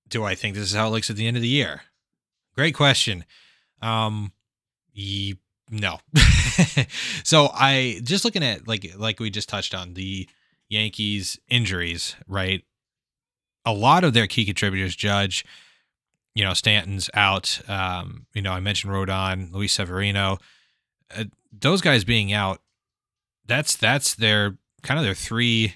do 0.08 0.24
I 0.24 0.36
think 0.36 0.56
this 0.56 0.70
is 0.70 0.76
how 0.76 0.88
it 0.88 0.92
looks 0.92 1.10
at 1.10 1.18
the 1.18 1.28
end 1.28 1.36
of 1.36 1.44
the 1.44 1.50
year? 1.50 1.82
Great 2.56 2.74
question. 2.74 3.26
Um, 3.82 4.32
ye, 4.98 5.38
no. 5.70 6.00
so 7.24 7.50
I 7.54 8.00
just 8.04 8.26
looking 8.26 8.44
at 8.44 8.68
like 8.68 8.94
like 8.98 9.20
we 9.20 9.30
just 9.30 9.50
touched 9.50 9.76
on 9.76 9.94
the 9.94 10.28
Yankees 10.70 11.40
injuries, 11.48 12.16
right? 12.28 12.64
A 13.66 13.74
lot 13.74 14.04
of 14.04 14.14
their 14.14 14.28
key 14.28 14.46
contributors, 14.46 14.96
Judge, 14.96 15.46
you 16.34 16.44
know, 16.44 16.54
Stanton's 16.54 17.10
out. 17.14 17.60
Um, 17.68 18.26
you 18.34 18.42
know, 18.42 18.52
I 18.52 18.60
mentioned 18.60 18.94
Rodon, 18.94 19.52
Luis 19.52 19.74
Severino. 19.74 20.40
Uh, 21.16 21.26
those 21.52 21.82
guys 21.82 22.04
being 22.04 22.34
out, 22.34 22.62
that's 23.46 23.76
that's 23.76 24.16
their 24.16 24.58
kind 24.84 25.00
of 25.00 25.06
their 25.06 25.16
three 25.16 25.76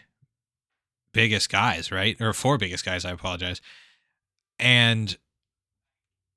biggest 1.14 1.52
guys, 1.52 1.92
right? 1.92 2.20
Or 2.22 2.34
four 2.34 2.58
biggest 2.58 2.86
guys, 2.86 3.06
I 3.06 3.12
apologize. 3.12 3.62
And 4.60 5.18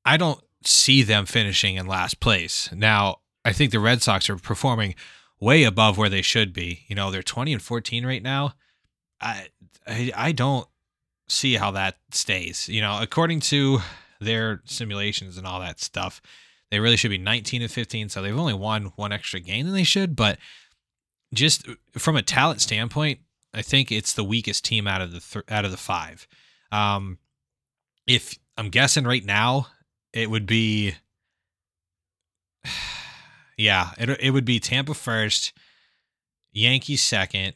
I 0.04 0.16
don't 0.16 0.42
see 0.64 1.02
them 1.02 1.26
finishing 1.26 1.76
in 1.76 1.86
last 1.86 2.20
place. 2.20 2.68
Now, 2.72 3.18
I 3.44 3.52
think 3.52 3.70
the 3.70 3.80
Red 3.80 4.02
Sox 4.02 4.28
are 4.30 4.36
performing 4.36 4.94
way 5.40 5.64
above 5.64 5.98
where 5.98 6.08
they 6.08 6.22
should 6.22 6.52
be. 6.52 6.84
You 6.88 6.94
know, 6.94 7.10
they're 7.10 7.22
20 7.22 7.52
and 7.52 7.62
14 7.62 8.06
right 8.06 8.22
now. 8.22 8.54
I 9.20 9.48
I, 9.86 10.12
I 10.16 10.32
don't 10.32 10.66
see 11.28 11.54
how 11.54 11.70
that 11.72 11.96
stays. 12.10 12.68
You 12.68 12.80
know, 12.80 12.98
according 13.00 13.40
to 13.40 13.80
their 14.20 14.62
simulations 14.64 15.36
and 15.36 15.46
all 15.46 15.60
that 15.60 15.80
stuff, 15.80 16.22
they 16.70 16.80
really 16.80 16.96
should 16.96 17.10
be 17.10 17.18
19 17.18 17.62
and 17.62 17.70
15, 17.70 18.08
so 18.08 18.22
they've 18.22 18.38
only 18.38 18.54
won 18.54 18.92
one 18.96 19.12
extra 19.12 19.40
game 19.40 19.66
than 19.66 19.74
they 19.74 19.84
should, 19.84 20.16
but 20.16 20.38
just 21.32 21.66
from 21.92 22.16
a 22.16 22.22
talent 22.22 22.60
standpoint, 22.60 23.20
I 23.52 23.62
think 23.62 23.92
it's 23.92 24.12
the 24.12 24.24
weakest 24.24 24.64
team 24.64 24.86
out 24.86 25.00
of 25.00 25.12
the 25.12 25.20
th- 25.20 25.44
out 25.48 25.64
of 25.64 25.70
the 25.70 25.76
5. 25.76 26.26
Um 26.72 27.18
if 28.06 28.38
I'm 28.56 28.68
guessing 28.68 29.04
right 29.04 29.24
now, 29.24 29.68
it 30.14 30.30
would 30.30 30.46
be 30.46 30.94
yeah, 33.58 33.90
it 33.98 34.08
it 34.20 34.30
would 34.30 34.46
be 34.46 34.60
Tampa 34.60 34.94
first, 34.94 35.52
Yankees 36.52 37.02
second. 37.02 37.54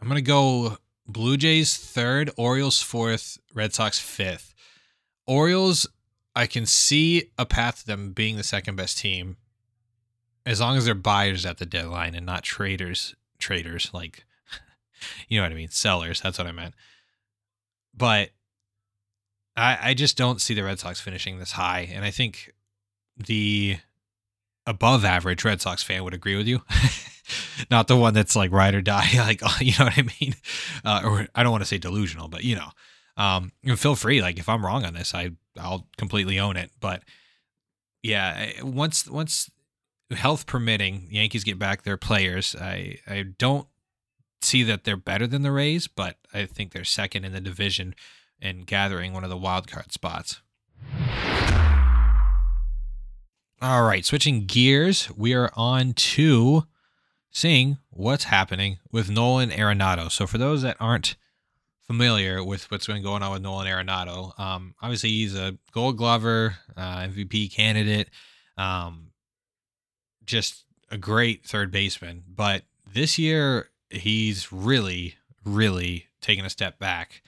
I'm 0.00 0.08
gonna 0.08 0.22
go 0.22 0.78
Blue 1.06 1.36
Jays 1.36 1.76
third, 1.76 2.30
Orioles 2.38 2.80
fourth, 2.80 3.38
Red 3.52 3.74
Sox 3.74 3.98
fifth. 3.98 4.54
Orioles, 5.26 5.86
I 6.36 6.46
can 6.46 6.64
see 6.64 7.30
a 7.38 7.44
path 7.44 7.80
to 7.80 7.86
them 7.86 8.12
being 8.12 8.36
the 8.36 8.42
second 8.42 8.76
best 8.76 8.98
team, 8.98 9.36
as 10.46 10.60
long 10.60 10.76
as 10.76 10.84
they're 10.84 10.94
buyers 10.94 11.44
at 11.44 11.58
the 11.58 11.66
deadline 11.66 12.14
and 12.14 12.24
not 12.24 12.44
traders. 12.44 13.14
Traders 13.38 13.90
like, 13.92 14.24
you 15.28 15.38
know 15.38 15.44
what 15.44 15.52
I 15.52 15.56
mean, 15.56 15.68
sellers. 15.68 16.20
That's 16.20 16.38
what 16.38 16.46
I 16.46 16.52
meant. 16.52 16.74
But 17.96 18.30
I 19.56 19.78
I 19.90 19.94
just 19.94 20.16
don't 20.16 20.40
see 20.40 20.54
the 20.54 20.64
Red 20.64 20.78
Sox 20.78 21.00
finishing 21.00 21.38
this 21.38 21.52
high, 21.52 21.88
and 21.92 22.04
I 22.04 22.10
think 22.10 22.52
the 23.16 23.78
above 24.66 25.04
average 25.04 25.44
Red 25.44 25.60
Sox 25.60 25.82
fan 25.82 26.04
would 26.04 26.14
agree 26.14 26.36
with 26.36 26.46
you. 26.46 26.62
Not 27.70 27.88
the 27.88 27.96
one 27.96 28.14
that's 28.14 28.36
like 28.36 28.52
ride 28.52 28.74
or 28.74 28.82
die, 28.82 29.10
like 29.16 29.40
you 29.60 29.72
know 29.78 29.86
what 29.86 29.98
I 29.98 30.06
mean, 30.20 30.34
uh, 30.84 31.02
or 31.04 31.28
I 31.34 31.42
don't 31.42 31.52
want 31.52 31.62
to 31.62 31.68
say 31.68 31.78
delusional, 31.78 32.28
but 32.28 32.44
you 32.44 32.56
know, 32.56 32.70
um, 33.16 33.52
feel 33.76 33.94
free. 33.94 34.20
Like 34.20 34.38
if 34.38 34.48
I'm 34.48 34.64
wrong 34.64 34.84
on 34.84 34.94
this, 34.94 35.14
I 35.14 35.30
I'll 35.58 35.86
completely 35.96 36.38
own 36.38 36.56
it. 36.56 36.70
But 36.80 37.02
yeah, 38.02 38.62
once 38.62 39.08
once 39.08 39.50
health 40.10 40.46
permitting, 40.46 41.08
Yankees 41.10 41.44
get 41.44 41.58
back 41.58 41.82
their 41.82 41.96
players. 41.96 42.54
I 42.60 42.98
I 43.06 43.24
don't 43.38 43.66
see 44.42 44.62
that 44.64 44.84
they're 44.84 44.96
better 44.96 45.26
than 45.26 45.42
the 45.42 45.52
Rays, 45.52 45.88
but 45.88 46.16
I 46.32 46.44
think 46.44 46.72
they're 46.72 46.84
second 46.84 47.24
in 47.24 47.32
the 47.32 47.40
division 47.40 47.94
and 48.44 48.66
gathering 48.66 49.12
one 49.12 49.24
of 49.24 49.30
the 49.30 49.36
wild 49.36 49.66
card 49.66 49.90
spots. 49.90 50.40
All 53.60 53.82
right, 53.82 54.04
switching 54.04 54.44
gears, 54.44 55.10
we 55.16 55.32
are 55.32 55.50
on 55.54 55.94
to 55.94 56.64
seeing 57.30 57.78
what's 57.88 58.24
happening 58.24 58.78
with 58.92 59.10
Nolan 59.10 59.50
Arenado. 59.50 60.10
So, 60.10 60.26
for 60.26 60.36
those 60.36 60.60
that 60.62 60.76
aren't 60.78 61.16
familiar 61.86 62.44
with 62.44 62.70
what's 62.70 62.86
been 62.86 63.02
going 63.02 63.22
on 63.22 63.32
with 63.32 63.42
Nolan 63.42 63.66
Arenado, 63.66 64.38
um, 64.38 64.74
obviously 64.82 65.10
he's 65.10 65.34
a 65.34 65.56
Gold 65.72 65.96
Glover, 65.96 66.56
uh, 66.76 66.98
MVP 66.98 67.52
candidate, 67.52 68.10
um, 68.58 69.12
just 70.26 70.64
a 70.90 70.98
great 70.98 71.46
third 71.46 71.70
baseman. 71.70 72.22
But 72.28 72.64
this 72.92 73.18
year, 73.18 73.70
he's 73.88 74.52
really, 74.52 75.14
really 75.44 76.08
taken 76.20 76.44
a 76.44 76.50
step 76.50 76.78
back. 76.78 77.22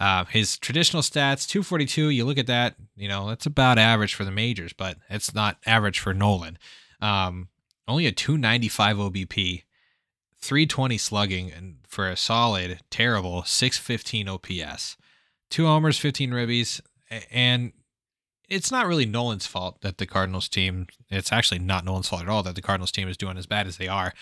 Uh, 0.00 0.24
his 0.26 0.58
traditional 0.58 1.02
stats, 1.02 1.48
242, 1.48 2.10
you 2.10 2.24
look 2.24 2.38
at 2.38 2.46
that, 2.46 2.76
you 2.96 3.08
know, 3.08 3.28
that's 3.28 3.46
about 3.46 3.78
average 3.78 4.14
for 4.14 4.24
the 4.24 4.30
majors, 4.30 4.72
but 4.72 4.96
it's 5.10 5.34
not 5.34 5.58
average 5.66 5.98
for 5.98 6.14
Nolan. 6.14 6.58
Um, 7.00 7.48
only 7.88 8.06
a 8.06 8.12
295 8.12 8.96
OBP, 8.96 9.64
320 10.40 10.98
slugging, 10.98 11.50
and 11.50 11.76
for 11.86 12.08
a 12.08 12.16
solid, 12.16 12.80
terrible 12.90 13.42
615 13.42 14.28
OPS. 14.28 14.96
Two 15.50 15.66
homers, 15.66 15.98
15 15.98 16.30
ribbies, 16.30 16.80
and 17.30 17.72
it's 18.48 18.70
not 18.70 18.86
really 18.86 19.06
Nolan's 19.06 19.46
fault 19.46 19.80
that 19.80 19.98
the 19.98 20.06
Cardinals 20.06 20.48
team, 20.48 20.86
it's 21.10 21.32
actually 21.32 21.58
not 21.58 21.84
Nolan's 21.84 22.08
fault 22.08 22.22
at 22.22 22.28
all 22.28 22.42
that 22.42 22.54
the 22.54 22.62
Cardinals 22.62 22.92
team 22.92 23.08
is 23.08 23.16
doing 23.16 23.36
as 23.36 23.46
bad 23.46 23.66
as 23.66 23.78
they 23.78 23.88
are. 23.88 24.12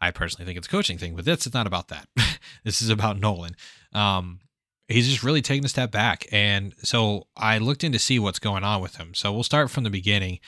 I 0.00 0.10
personally 0.10 0.44
think 0.46 0.58
it's 0.58 0.66
a 0.66 0.70
coaching 0.70 0.98
thing, 0.98 1.16
but 1.16 1.24
this 1.24 1.46
is 1.46 1.54
not 1.54 1.66
about 1.66 1.88
that. 1.88 2.08
this 2.64 2.82
is 2.82 2.90
about 2.90 3.18
Nolan. 3.18 3.56
Um, 3.92 4.40
he's 4.88 5.08
just 5.08 5.22
really 5.22 5.42
taking 5.42 5.64
a 5.64 5.68
step 5.68 5.90
back. 5.90 6.26
And 6.30 6.74
so 6.82 7.26
I 7.36 7.58
looked 7.58 7.84
in 7.84 7.92
to 7.92 7.98
see 7.98 8.18
what's 8.18 8.38
going 8.38 8.64
on 8.64 8.80
with 8.80 8.96
him. 8.96 9.14
So 9.14 9.32
we'll 9.32 9.42
start 9.42 9.70
from 9.70 9.84
the 9.84 9.90
beginning. 9.90 10.40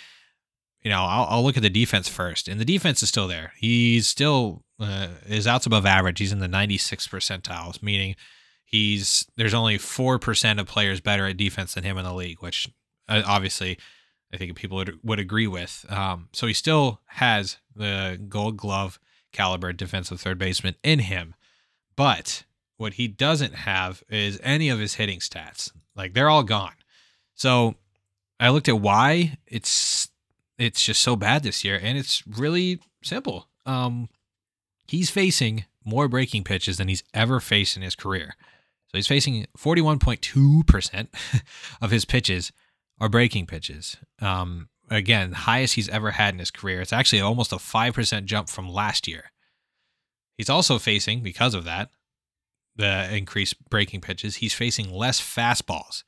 You 0.82 0.90
know, 0.90 1.02
I'll, 1.02 1.26
I'll 1.30 1.44
look 1.44 1.56
at 1.56 1.62
the 1.62 1.70
defense 1.70 2.08
first, 2.08 2.46
and 2.46 2.60
the 2.60 2.64
defense 2.64 3.02
is 3.02 3.08
still 3.08 3.26
there. 3.26 3.52
He's 3.56 4.06
still 4.06 4.62
uh, 4.78 5.08
his 5.26 5.46
outs 5.46 5.66
above 5.66 5.84
average. 5.84 6.18
He's 6.18 6.32
in 6.32 6.38
the 6.38 6.48
96 6.48 7.08
percentiles, 7.08 7.82
meaning 7.82 8.14
he's 8.64 9.26
there's 9.36 9.54
only 9.54 9.78
four 9.78 10.18
percent 10.18 10.60
of 10.60 10.66
players 10.66 11.00
better 11.00 11.26
at 11.26 11.36
defense 11.36 11.74
than 11.74 11.82
him 11.82 11.98
in 11.98 12.04
the 12.04 12.14
league, 12.14 12.40
which 12.40 12.68
uh, 13.08 13.22
obviously 13.26 13.78
I 14.32 14.36
think 14.36 14.54
people 14.56 14.76
would, 14.76 14.98
would 15.02 15.18
agree 15.18 15.46
with. 15.46 15.84
Um, 15.88 16.28
so 16.32 16.46
he 16.46 16.52
still 16.52 17.00
has 17.06 17.58
the 17.74 18.20
Gold 18.28 18.56
Glove 18.56 19.00
caliber 19.32 19.72
defensive 19.72 20.20
third 20.20 20.38
baseman 20.38 20.76
in 20.82 21.00
him, 21.00 21.34
but 21.96 22.44
what 22.76 22.94
he 22.94 23.08
doesn't 23.08 23.54
have 23.54 24.02
is 24.08 24.40
any 24.42 24.68
of 24.68 24.78
his 24.78 24.94
hitting 24.94 25.20
stats. 25.20 25.72
Like 25.94 26.14
they're 26.14 26.30
all 26.30 26.42
gone. 26.42 26.74
So 27.34 27.74
I 28.38 28.50
looked 28.50 28.68
at 28.68 28.80
why 28.80 29.38
it's 29.46 30.08
it's 30.58 30.82
just 30.82 31.02
so 31.02 31.16
bad 31.16 31.42
this 31.42 31.64
year, 31.64 31.78
and 31.82 31.98
it's 31.98 32.26
really 32.26 32.80
simple. 33.02 33.48
Um, 33.66 34.08
he's 34.86 35.10
facing 35.10 35.64
more 35.84 36.08
breaking 36.08 36.44
pitches 36.44 36.78
than 36.78 36.88
he's 36.88 37.04
ever 37.14 37.40
faced 37.40 37.76
in 37.76 37.82
his 37.82 37.94
career. 37.94 38.34
So 38.88 38.98
he's 38.98 39.06
facing 39.06 39.46
41.2% 39.58 41.08
of 41.82 41.90
his 41.90 42.04
pitches 42.04 42.52
are 43.00 43.08
breaking 43.08 43.46
pitches. 43.46 43.96
Um, 44.20 44.68
again, 44.90 45.32
highest 45.32 45.74
he's 45.74 45.88
ever 45.88 46.12
had 46.12 46.34
in 46.34 46.40
his 46.40 46.50
career. 46.50 46.80
It's 46.80 46.92
actually 46.92 47.20
almost 47.20 47.52
a 47.52 47.56
5% 47.56 48.24
jump 48.24 48.48
from 48.48 48.68
last 48.68 49.06
year. 49.06 49.32
He's 50.38 50.50
also 50.50 50.78
facing, 50.78 51.22
because 51.22 51.54
of 51.54 51.64
that, 51.64 51.90
the 52.76 53.14
increased 53.14 53.68
breaking 53.68 54.00
pitches, 54.00 54.36
he's 54.36 54.54
facing 54.54 54.92
less 54.92 55.20
fastballs. 55.20 56.04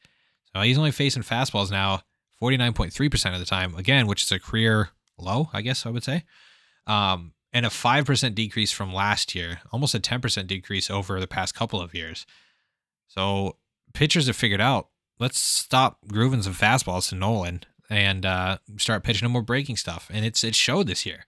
So 0.54 0.62
he's 0.62 0.78
only 0.78 0.90
facing 0.90 1.22
fastballs 1.22 1.70
now 1.70 2.02
49.3% 2.40 3.34
of 3.34 3.40
the 3.40 3.46
time, 3.46 3.74
again, 3.74 4.06
which 4.06 4.22
is 4.22 4.32
a 4.32 4.38
career 4.38 4.90
low, 5.18 5.50
I 5.52 5.62
guess 5.62 5.84
I 5.84 5.90
would 5.90 6.04
say. 6.04 6.24
Um, 6.86 7.32
and 7.52 7.66
a 7.66 7.70
5% 7.70 8.34
decrease 8.34 8.72
from 8.72 8.92
last 8.92 9.34
year, 9.34 9.60
almost 9.72 9.94
a 9.94 10.00
10% 10.00 10.46
decrease 10.46 10.90
over 10.90 11.18
the 11.18 11.26
past 11.26 11.54
couple 11.54 11.80
of 11.80 11.94
years. 11.94 12.26
So 13.08 13.56
pitchers 13.94 14.26
have 14.26 14.36
figured 14.36 14.60
out 14.60 14.88
let's 15.18 15.38
stop 15.38 15.98
grooving 16.06 16.42
some 16.42 16.54
fastballs 16.54 17.08
to 17.08 17.14
Nolan 17.14 17.62
and 17.90 18.24
uh, 18.24 18.58
start 18.76 19.02
pitching 19.02 19.26
him 19.26 19.32
more 19.32 19.42
breaking 19.42 19.76
stuff. 19.76 20.10
And 20.12 20.24
it's 20.24 20.44
it 20.44 20.54
showed 20.54 20.86
this 20.86 21.06
year. 21.06 21.26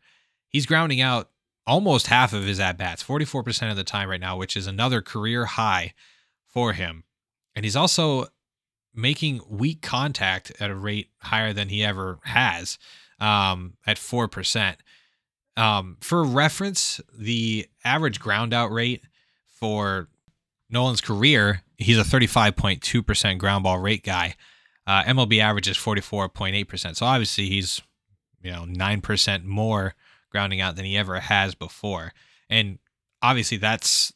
He's 0.48 0.66
grounding 0.66 1.00
out 1.00 1.30
almost 1.70 2.08
half 2.08 2.32
of 2.32 2.42
his 2.42 2.58
at 2.58 2.76
bats, 2.76 3.00
44% 3.00 3.70
of 3.70 3.76
the 3.76 3.84
time 3.84 4.10
right 4.10 4.20
now, 4.20 4.36
which 4.36 4.56
is 4.56 4.66
another 4.66 5.00
career 5.00 5.44
high 5.44 5.94
for 6.48 6.72
him. 6.72 7.04
And 7.54 7.64
he's 7.64 7.76
also 7.76 8.26
making 8.92 9.40
weak 9.48 9.80
contact 9.80 10.50
at 10.58 10.68
a 10.68 10.74
rate 10.74 11.10
higher 11.18 11.52
than 11.52 11.68
he 11.68 11.84
ever 11.84 12.18
has 12.24 12.76
um, 13.20 13.74
at 13.86 13.98
4%. 13.98 14.74
Um, 15.56 15.96
for 16.00 16.24
reference, 16.24 17.00
the 17.16 17.68
average 17.84 18.18
ground 18.18 18.52
out 18.52 18.72
rate 18.72 19.04
for 19.46 20.08
Nolan's 20.70 21.00
career, 21.00 21.62
he's 21.78 21.98
a 21.98 22.02
35.2% 22.02 23.38
ground 23.38 23.62
ball 23.62 23.78
rate 23.78 24.02
guy. 24.02 24.34
Uh, 24.88 25.04
MLB 25.04 25.40
average 25.40 25.68
is 25.68 25.76
44.8%. 25.76 26.96
So 26.96 27.06
obviously 27.06 27.48
he's, 27.48 27.80
you 28.42 28.50
know, 28.50 28.64
9% 28.64 29.44
more 29.44 29.94
grounding 30.30 30.60
out 30.60 30.76
than 30.76 30.84
he 30.84 30.96
ever 30.96 31.20
has 31.20 31.54
before. 31.54 32.12
And 32.48 32.78
obviously 33.22 33.58
that's 33.58 34.12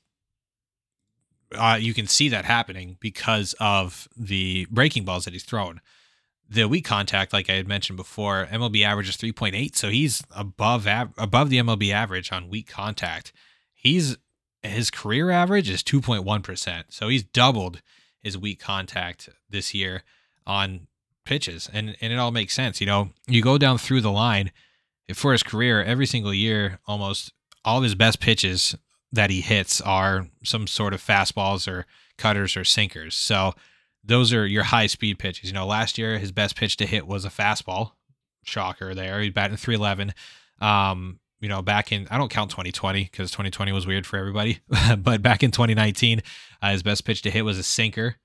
uh, 1.55 1.79
you 1.81 1.95
can 1.95 2.07
see 2.07 2.29
that 2.29 2.45
happening 2.45 2.97
because 3.01 3.55
of 3.61 4.09
the 4.17 4.67
breaking 4.71 5.05
balls 5.05 5.25
that 5.25 5.33
he's 5.33 5.45
thrown. 5.45 5.81
The 6.49 6.69
weak 6.69 6.85
contact, 6.85 7.33
like 7.33 7.49
I 7.49 7.55
had 7.55 7.69
mentioned 7.69 7.97
before, 7.97 8.47
MLB 8.51 8.85
average 8.85 9.09
is 9.09 9.17
3.8, 9.17 9.75
so 9.75 9.89
he's 9.89 10.23
above 10.35 10.87
av- 10.87 11.15
above 11.17 11.51
the 11.51 11.59
MLB 11.59 11.93
average 11.93 12.33
on 12.33 12.49
weak 12.49 12.69
contact. 12.69 13.33
He's 13.73 14.17
his 14.63 14.91
career 14.91 15.31
average 15.31 15.69
is 15.69 15.83
2.1%, 15.83 16.85
so 16.89 17.09
he's 17.09 17.23
doubled 17.23 17.83
his 18.19 18.37
weak 18.39 18.59
contact 18.59 19.29
this 19.49 19.75
year 19.75 20.03
on 20.47 20.87
pitches, 21.25 21.71
and 21.73 21.97
and 22.01 22.13
it 22.13 22.19
all 22.19 22.31
makes 22.31 22.55
sense. 22.55 22.81
You 22.81 22.87
know, 22.87 23.11
you 23.27 23.43
go 23.43 23.59
down 23.59 23.79
through 23.79 24.01
the 24.03 24.13
line 24.13 24.51
for 25.13 25.33
his 25.33 25.43
career, 25.43 25.83
every 25.83 26.07
single 26.07 26.33
year, 26.33 26.79
almost 26.87 27.33
all 27.65 27.79
of 27.79 27.85
his 27.85 27.95
best 27.95 28.21
pitches 28.21 28.75
that 29.13 29.31
he 29.31 29.41
hits 29.41 29.81
are 29.81 30.29
some 30.45 30.67
sort 30.67 30.95
of 30.95 31.03
fastballs 31.03 31.69
or 31.69 31.87
cutters 32.19 32.57
or 32.57 32.65
sinkers. 32.65 33.15
So 33.15 33.55
those 34.03 34.33
are 34.33 34.47
your 34.47 34.65
high 34.65 34.87
speed 34.87 35.19
pitches. 35.19 35.51
You 35.51 35.55
know, 35.55 35.67
last 35.67 35.99
year 35.99 36.19
his 36.19 36.33
best 36.33 36.57
pitch 36.57 36.77
to 36.79 36.87
hit 36.87 37.07
was 37.07 37.25
a 37.25 37.31
fastball. 37.31 37.93
Shocker 38.45 38.95
there. 38.95 39.21
He's 39.21 39.33
batting 39.33 39.57
311. 39.57 40.13
Um, 40.61 41.21
you 41.41 41.49
know, 41.49 41.63
back 41.63 41.93
in 41.93 42.07
I 42.11 42.19
don't 42.19 42.31
count 42.31 42.51
2020 42.51 43.05
because 43.05 43.31
2020 43.31 43.73
was 43.73 43.87
weird 43.87 44.07
for 44.07 44.19
everybody, 44.19 44.61
but 44.99 45.23
back 45.23 45.43
in 45.43 45.51
2019, 45.51 46.23
uh, 46.61 46.71
his 46.71 46.83
best 46.83 47.05
pitch 47.05 47.23
to 47.23 47.31
hit 47.31 47.45
was 47.45 47.59
a 47.59 47.63
sinker. 47.63 48.17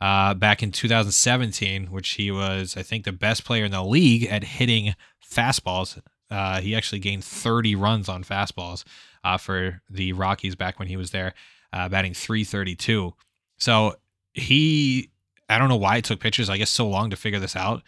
Uh, 0.00 0.34
back 0.34 0.62
in 0.62 0.70
2017, 0.70 1.86
which 1.86 2.10
he 2.10 2.30
was, 2.30 2.76
I 2.76 2.82
think, 2.82 3.04
the 3.04 3.12
best 3.12 3.44
player 3.44 3.64
in 3.64 3.70
the 3.70 3.82
league 3.82 4.24
at 4.26 4.44
hitting 4.44 4.94
fastballs. 5.24 6.00
Uh, 6.30 6.60
he 6.60 6.74
actually 6.74 6.98
gained 6.98 7.24
30 7.24 7.74
runs 7.74 8.08
on 8.08 8.24
fastballs 8.24 8.84
uh, 9.22 9.36
for 9.36 9.82
the 9.88 10.12
Rockies 10.12 10.54
back 10.54 10.78
when 10.78 10.88
he 10.88 10.96
was 10.96 11.10
there, 11.10 11.34
uh, 11.72 11.88
batting 11.88 12.14
332. 12.14 13.14
So 13.58 13.96
he, 14.32 15.10
I 15.48 15.58
don't 15.58 15.68
know 15.68 15.76
why 15.76 15.96
it 15.98 16.04
took 16.04 16.20
pitchers, 16.20 16.50
I 16.50 16.56
guess, 16.56 16.70
so 16.70 16.88
long 16.88 17.10
to 17.10 17.16
figure 17.16 17.40
this 17.40 17.56
out, 17.56 17.82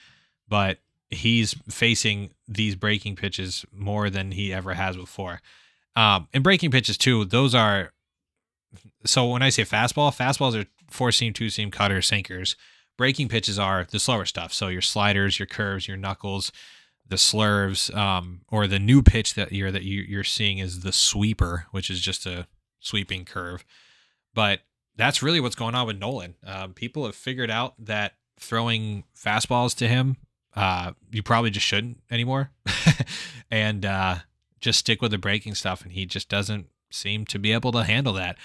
but 0.48 0.78
he's 1.10 1.54
facing 1.68 2.30
these 2.48 2.74
breaking 2.74 3.16
pitches 3.16 3.64
more 3.72 4.10
than 4.10 4.32
he 4.32 4.52
ever 4.52 4.74
has 4.74 4.96
before. 4.96 5.40
Um, 5.94 6.28
and 6.32 6.44
breaking 6.44 6.70
pitches, 6.70 6.98
too, 6.98 7.24
those 7.24 7.54
are. 7.54 7.92
So 9.04 9.30
when 9.30 9.42
I 9.42 9.48
say 9.48 9.62
fastball, 9.62 10.14
fastballs 10.14 10.60
are 10.60 10.66
four 10.90 11.10
seam, 11.12 11.32
two 11.32 11.48
seam, 11.48 11.70
cutter, 11.70 12.02
sinkers. 12.02 12.56
Breaking 12.98 13.28
pitches 13.28 13.58
are 13.58 13.86
the 13.90 13.98
slower 13.98 14.24
stuff. 14.24 14.52
So 14.52 14.68
your 14.68 14.82
sliders, 14.82 15.38
your 15.38 15.46
curves, 15.46 15.88
your 15.88 15.96
knuckles, 15.96 16.52
the 17.08 17.16
slurves, 17.16 17.94
um, 17.94 18.40
or 18.48 18.66
the 18.66 18.78
new 18.78 19.02
pitch 19.02 19.34
that 19.34 19.52
you're 19.52 19.70
that 19.70 19.84
you, 19.84 20.02
you're 20.02 20.24
seeing 20.24 20.58
is 20.58 20.80
the 20.80 20.92
sweeper, 20.92 21.66
which 21.70 21.90
is 21.90 22.00
just 22.00 22.26
a 22.26 22.46
sweeping 22.80 23.24
curve. 23.24 23.64
But 24.34 24.60
that's 24.96 25.22
really 25.22 25.40
what's 25.40 25.54
going 25.54 25.74
on 25.74 25.86
with 25.86 25.98
Nolan. 25.98 26.34
Um, 26.44 26.72
people 26.72 27.04
have 27.04 27.14
figured 27.14 27.50
out 27.50 27.74
that 27.78 28.14
throwing 28.38 29.04
fastballs 29.16 29.74
to 29.76 29.88
him, 29.88 30.16
uh, 30.54 30.92
you 31.12 31.22
probably 31.22 31.50
just 31.50 31.66
shouldn't 31.66 31.98
anymore, 32.10 32.50
and 33.50 33.84
uh, 33.84 34.16
just 34.60 34.80
stick 34.80 35.02
with 35.02 35.10
the 35.10 35.18
breaking 35.18 35.54
stuff. 35.54 35.82
And 35.82 35.92
he 35.92 36.06
just 36.06 36.28
doesn't 36.28 36.66
seem 36.90 37.24
to 37.26 37.38
be 37.38 37.52
able 37.52 37.72
to 37.72 37.84
handle 37.84 38.14
that. 38.14 38.36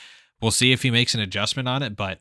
We'll 0.41 0.52
see 0.52 0.71
if 0.71 0.84
he 0.84 0.91
makes 0.91 1.13
an 1.13 1.21
adjustment 1.21 1.67
on 1.67 1.84
it, 1.84 1.95
but 1.95 2.19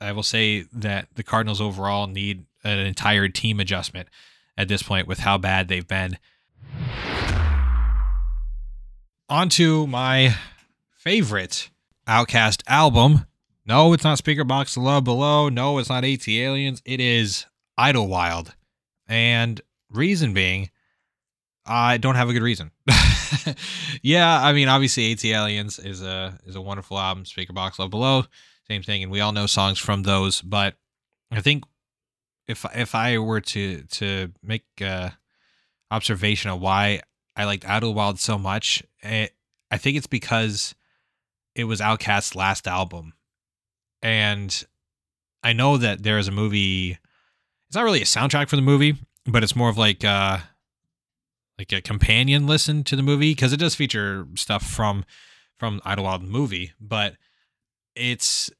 I 0.00 0.12
will 0.12 0.22
say 0.22 0.62
that 0.72 1.08
the 1.14 1.22
Cardinals 1.22 1.60
overall 1.60 2.06
need 2.06 2.46
an 2.64 2.78
entire 2.78 3.28
team 3.28 3.60
adjustment 3.60 4.08
at 4.56 4.68
this 4.68 4.82
point 4.82 5.06
with 5.08 5.20
how 5.20 5.38
bad 5.38 5.68
they've 5.68 5.86
been. 5.86 6.18
On 9.28 9.48
to 9.50 9.86
my 9.86 10.36
favorite 10.98 11.70
Outkast 12.06 12.62
album. 12.66 13.26
No, 13.64 13.92
it's 13.92 14.04
not 14.04 14.18
Speakerboxxx 14.18 14.76
Love 14.76 15.04
Below. 15.04 15.48
No, 15.48 15.78
it's 15.78 15.88
not 15.88 16.04
ATLiens. 16.04 16.82
It 16.84 17.00
is 17.00 17.46
Idlewild. 17.78 18.54
And 19.06 19.60
reason 19.90 20.34
being, 20.34 20.70
I 21.64 21.96
don't 21.96 22.16
have 22.16 22.28
a 22.28 22.32
good 22.32 22.42
reason. 22.42 22.72
yeah, 24.02 24.42
I 24.42 24.52
mean, 24.52 24.68
obviously 24.68 25.14
ATLiens 25.14 25.84
is 25.84 26.02
a 26.02 26.38
is 26.44 26.56
a 26.56 26.60
wonderful 26.60 26.98
album. 26.98 27.24
Speakerboxxx 27.24 27.78
Love 27.78 27.90
Below, 27.90 28.24
same 28.68 28.82
thing, 28.82 29.02
and 29.02 29.12
we 29.12 29.20
all 29.20 29.32
know 29.32 29.46
songs 29.46 29.78
from 29.78 30.02
those. 30.02 30.42
But 30.42 30.74
I 31.30 31.40
think 31.40 31.64
if 32.46 32.64
if 32.74 32.94
I 32.94 33.18
were 33.18 33.40
to 33.40 33.82
to 33.82 34.32
make 34.42 34.64
a 34.80 35.16
observation 35.90 36.50
of 36.50 36.60
why 36.60 37.00
I 37.36 37.44
liked 37.44 37.64
Idlewild 37.64 38.18
so 38.18 38.38
much, 38.38 38.82
it, 39.02 39.06
eh, 39.06 39.28
I 39.70 39.78
think 39.78 39.96
it's 39.96 40.06
because 40.06 40.74
it 41.54 41.64
was 41.64 41.80
Outkast's 41.80 42.34
last 42.34 42.66
album, 42.66 43.14
and 44.02 44.64
I 45.42 45.52
know 45.52 45.76
that 45.76 46.02
there 46.02 46.18
is 46.18 46.28
a 46.28 46.32
movie. 46.32 46.98
It's 47.68 47.76
not 47.76 47.84
really 47.84 48.02
a 48.02 48.06
soundtrack 48.06 48.48
for 48.48 48.56
the 48.56 48.62
movie, 48.62 48.96
but 49.26 49.42
it's 49.42 49.56
more 49.56 49.70
of 49.70 49.78
like 49.78 50.04
uh 50.04 50.38
like 51.58 51.72
a 51.72 51.80
companion 51.80 52.46
listen 52.46 52.82
to 52.84 52.96
the 52.96 53.02
movie 53.02 53.32
because 53.32 53.52
it 53.52 53.58
does 53.58 53.74
feature 53.74 54.26
stuff 54.34 54.62
from 54.62 55.04
from 55.58 55.80
Idlewild 55.84 56.22
movie, 56.22 56.72
but 56.80 57.14
it's 57.94 58.50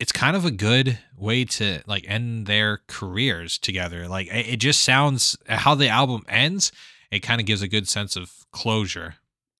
it's 0.00 0.12
kind 0.12 0.34
of 0.34 0.46
a 0.46 0.50
good 0.50 0.98
way 1.14 1.44
to 1.44 1.82
like 1.86 2.04
end 2.08 2.46
their 2.46 2.80
careers 2.88 3.58
together. 3.58 4.08
Like 4.08 4.28
it 4.32 4.56
just 4.56 4.80
sounds 4.80 5.36
how 5.46 5.74
the 5.74 5.88
album 5.88 6.24
ends, 6.26 6.72
it 7.10 7.20
kind 7.20 7.40
of 7.40 7.46
gives 7.46 7.60
a 7.60 7.68
good 7.68 7.86
sense 7.86 8.16
of 8.16 8.32
closure. 8.50 9.16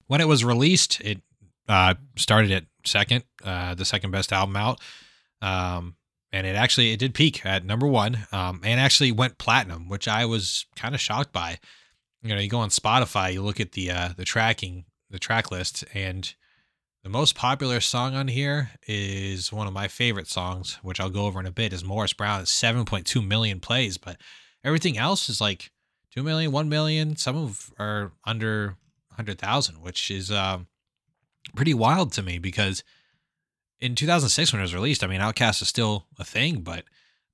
When 0.06 0.22
it 0.22 0.26
was 0.26 0.42
released, 0.42 1.00
it 1.02 1.20
uh, 1.68 1.94
started 2.16 2.50
at 2.52 2.64
second, 2.86 3.24
uh, 3.44 3.74
the 3.74 3.84
second 3.84 4.12
best 4.12 4.32
album 4.32 4.56
out. 4.56 4.80
Um, 5.42 5.96
and 6.32 6.46
it 6.46 6.56
actually 6.56 6.92
it 6.92 6.98
did 6.98 7.12
peak 7.12 7.44
at 7.44 7.64
number 7.64 7.86
one, 7.86 8.26
um, 8.32 8.60
and 8.64 8.80
actually 8.80 9.12
went 9.12 9.36
platinum, 9.36 9.88
which 9.88 10.08
I 10.08 10.24
was 10.24 10.64
kind 10.74 10.94
of 10.94 11.00
shocked 11.00 11.32
by. 11.32 11.58
You 12.22 12.34
know, 12.34 12.40
you 12.40 12.48
go 12.48 12.60
on 12.60 12.70
Spotify, 12.70 13.32
you 13.32 13.42
look 13.42 13.60
at 13.60 13.72
the 13.72 13.90
uh, 13.90 14.08
the 14.16 14.24
tracking, 14.24 14.84
the 15.10 15.18
track 15.18 15.50
list, 15.50 15.84
and 15.92 16.32
the 17.02 17.08
most 17.08 17.34
popular 17.34 17.80
song 17.80 18.14
on 18.14 18.28
here 18.28 18.70
is 18.86 19.52
one 19.52 19.66
of 19.66 19.72
my 19.72 19.88
favorite 19.88 20.28
songs, 20.28 20.78
which 20.82 21.00
I'll 21.00 21.10
go 21.10 21.24
over 21.24 21.40
in 21.40 21.46
a 21.46 21.52
bit, 21.52 21.72
is 21.72 21.82
Morris 21.82 22.12
Brown. 22.12 22.42
It's 22.42 22.60
7.2 22.60 23.26
million 23.26 23.58
plays, 23.58 23.96
but 23.96 24.18
everything 24.62 24.98
else 24.98 25.28
is 25.28 25.40
like 25.40 25.70
2 26.14 26.22
million, 26.22 26.52
1 26.52 26.68
million. 26.68 27.16
Some 27.16 27.36
of 27.36 27.72
are 27.78 28.12
under 28.24 28.76
100,000, 29.08 29.76
which 29.76 30.10
is 30.10 30.30
um, 30.30 30.66
pretty 31.56 31.72
wild 31.72 32.12
to 32.12 32.22
me 32.22 32.38
because 32.38 32.84
in 33.80 33.94
2006 33.94 34.52
when 34.52 34.60
it 34.60 34.64
was 34.64 34.74
released, 34.74 35.02
I 35.02 35.06
mean, 35.06 35.20
OutKast 35.20 35.62
is 35.62 35.68
still 35.68 36.06
a 36.18 36.24
thing, 36.24 36.60
but 36.60 36.84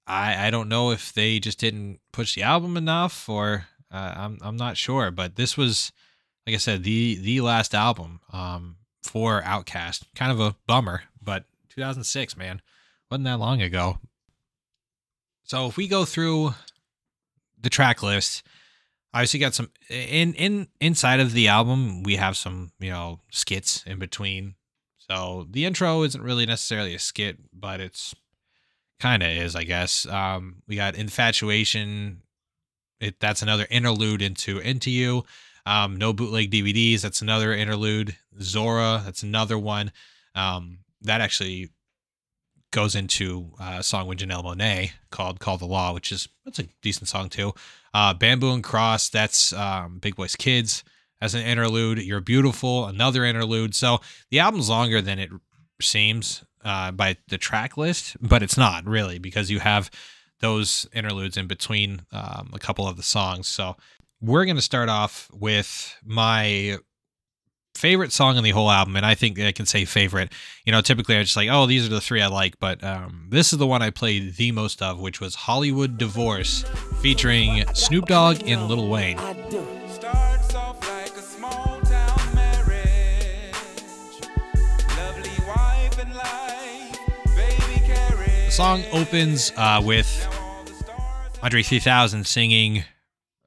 I, 0.06 0.46
I 0.46 0.50
don't 0.50 0.68
know 0.68 0.92
if 0.92 1.12
they 1.12 1.40
just 1.40 1.58
didn't 1.58 1.98
push 2.12 2.36
the 2.36 2.42
album 2.44 2.76
enough 2.76 3.28
or 3.28 3.66
uh, 3.90 4.14
I'm, 4.16 4.38
I'm 4.42 4.56
not 4.56 4.76
sure. 4.76 5.10
But 5.10 5.34
this 5.34 5.56
was, 5.56 5.90
like 6.46 6.54
I 6.54 6.58
said, 6.58 6.84
the 6.84 7.16
the 7.16 7.40
last 7.40 7.74
album. 7.74 8.20
Um, 8.32 8.76
for 9.06 9.42
Outkast. 9.42 10.04
Kind 10.14 10.32
of 10.32 10.40
a 10.40 10.56
bummer, 10.66 11.02
but 11.22 11.44
2006, 11.70 12.36
man, 12.36 12.60
wasn't 13.10 13.24
that 13.24 13.38
long 13.38 13.62
ago. 13.62 13.98
So 15.44 15.66
if 15.66 15.76
we 15.76 15.88
go 15.88 16.04
through 16.04 16.54
the 17.60 17.70
track 17.70 18.02
list, 18.02 18.42
obviously 19.14 19.40
got 19.40 19.54
some 19.54 19.70
in 19.88 20.34
in 20.34 20.68
inside 20.80 21.20
of 21.20 21.32
the 21.32 21.48
album. 21.48 22.02
We 22.02 22.16
have 22.16 22.36
some 22.36 22.72
you 22.78 22.90
know 22.90 23.20
skits 23.30 23.84
in 23.86 23.98
between. 23.98 24.54
So 24.98 25.46
the 25.50 25.64
intro 25.64 26.02
isn't 26.02 26.22
really 26.22 26.46
necessarily 26.46 26.94
a 26.94 26.98
skit, 26.98 27.38
but 27.52 27.80
it's 27.80 28.14
kind 28.98 29.22
of 29.22 29.28
is, 29.28 29.54
I 29.54 29.62
guess. 29.64 30.04
Um, 30.06 30.62
we 30.66 30.76
got 30.76 30.96
infatuation. 30.96 32.22
It 33.00 33.20
that's 33.20 33.42
another 33.42 33.66
interlude 33.70 34.22
into 34.22 34.58
into 34.58 34.90
you. 34.90 35.24
Um, 35.66 35.96
no 35.96 36.12
bootleg 36.12 36.50
DVDs. 36.50 37.02
That's 37.02 37.20
another 37.20 37.52
interlude. 37.52 38.16
Zora. 38.40 39.02
That's 39.04 39.22
another 39.22 39.58
one. 39.58 39.92
Um, 40.34 40.78
that 41.02 41.20
actually 41.20 41.70
goes 42.70 42.94
into 42.94 43.52
a 43.60 43.82
song 43.82 44.06
with 44.06 44.18
Janelle 44.18 44.44
Monáe 44.44 44.92
called 45.10 45.40
"Call 45.40 45.58
the 45.58 45.66
Law," 45.66 45.92
which 45.92 46.12
is 46.12 46.28
that's 46.44 46.58
a 46.58 46.68
decent 46.82 47.08
song 47.08 47.28
too. 47.28 47.52
Uh, 47.92 48.14
Bamboo 48.14 48.52
and 48.52 48.62
Cross. 48.62 49.10
That's 49.10 49.52
um, 49.52 49.98
Big 49.98 50.16
Boi's 50.16 50.36
Kids 50.36 50.84
as 51.20 51.34
an 51.34 51.42
interlude. 51.42 51.98
You're 51.98 52.20
Beautiful. 52.20 52.86
Another 52.86 53.24
interlude. 53.24 53.74
So 53.74 53.98
the 54.30 54.38
album's 54.38 54.68
longer 54.68 55.00
than 55.00 55.18
it 55.18 55.30
seems 55.80 56.44
uh, 56.64 56.90
by 56.90 57.16
the 57.28 57.38
track 57.38 57.76
list, 57.76 58.16
but 58.20 58.42
it's 58.42 58.56
not 58.56 58.86
really 58.86 59.18
because 59.18 59.50
you 59.50 59.60
have 59.60 59.90
those 60.40 60.86
interludes 60.92 61.36
in 61.36 61.46
between 61.46 62.02
um, 62.12 62.50
a 62.52 62.58
couple 62.58 62.86
of 62.86 62.96
the 62.96 63.02
songs. 63.02 63.48
So 63.48 63.76
we're 64.20 64.44
going 64.44 64.56
to 64.56 64.62
start 64.62 64.88
off 64.88 65.28
with 65.32 65.96
my 66.04 66.78
favorite 67.76 68.12
song 68.12 68.36
on 68.36 68.42
the 68.42 68.50
whole 68.50 68.70
album, 68.70 68.96
and 68.96 69.04
I 69.04 69.14
think 69.14 69.38
I 69.38 69.52
can 69.52 69.66
say 69.66 69.84
favorite. 69.84 70.32
You 70.64 70.72
know, 70.72 70.80
typically 70.80 71.16
I 71.16 71.22
just 71.22 71.36
like, 71.36 71.48
oh, 71.50 71.66
these 71.66 71.86
are 71.86 71.90
the 71.90 72.00
three 72.00 72.22
I 72.22 72.26
like, 72.28 72.58
but 72.58 72.82
um, 72.82 73.26
this 73.30 73.52
is 73.52 73.58
the 73.58 73.66
one 73.66 73.82
I 73.82 73.90
played 73.90 74.36
the 74.36 74.52
most 74.52 74.82
of, 74.82 74.98
which 74.98 75.20
was 75.20 75.34
Hollywood 75.34 75.98
Divorce, 75.98 76.64
featuring 77.00 77.64
Snoop 77.74 78.06
Dogg 78.06 78.42
and 78.46 78.68
Lil 78.68 78.88
Wayne. 78.88 79.18
The 88.46 88.62
song 88.62 88.84
opens 88.90 89.52
uh, 89.56 89.82
with 89.84 90.26
Andre 91.42 91.62
3000 91.62 92.26
singing 92.26 92.84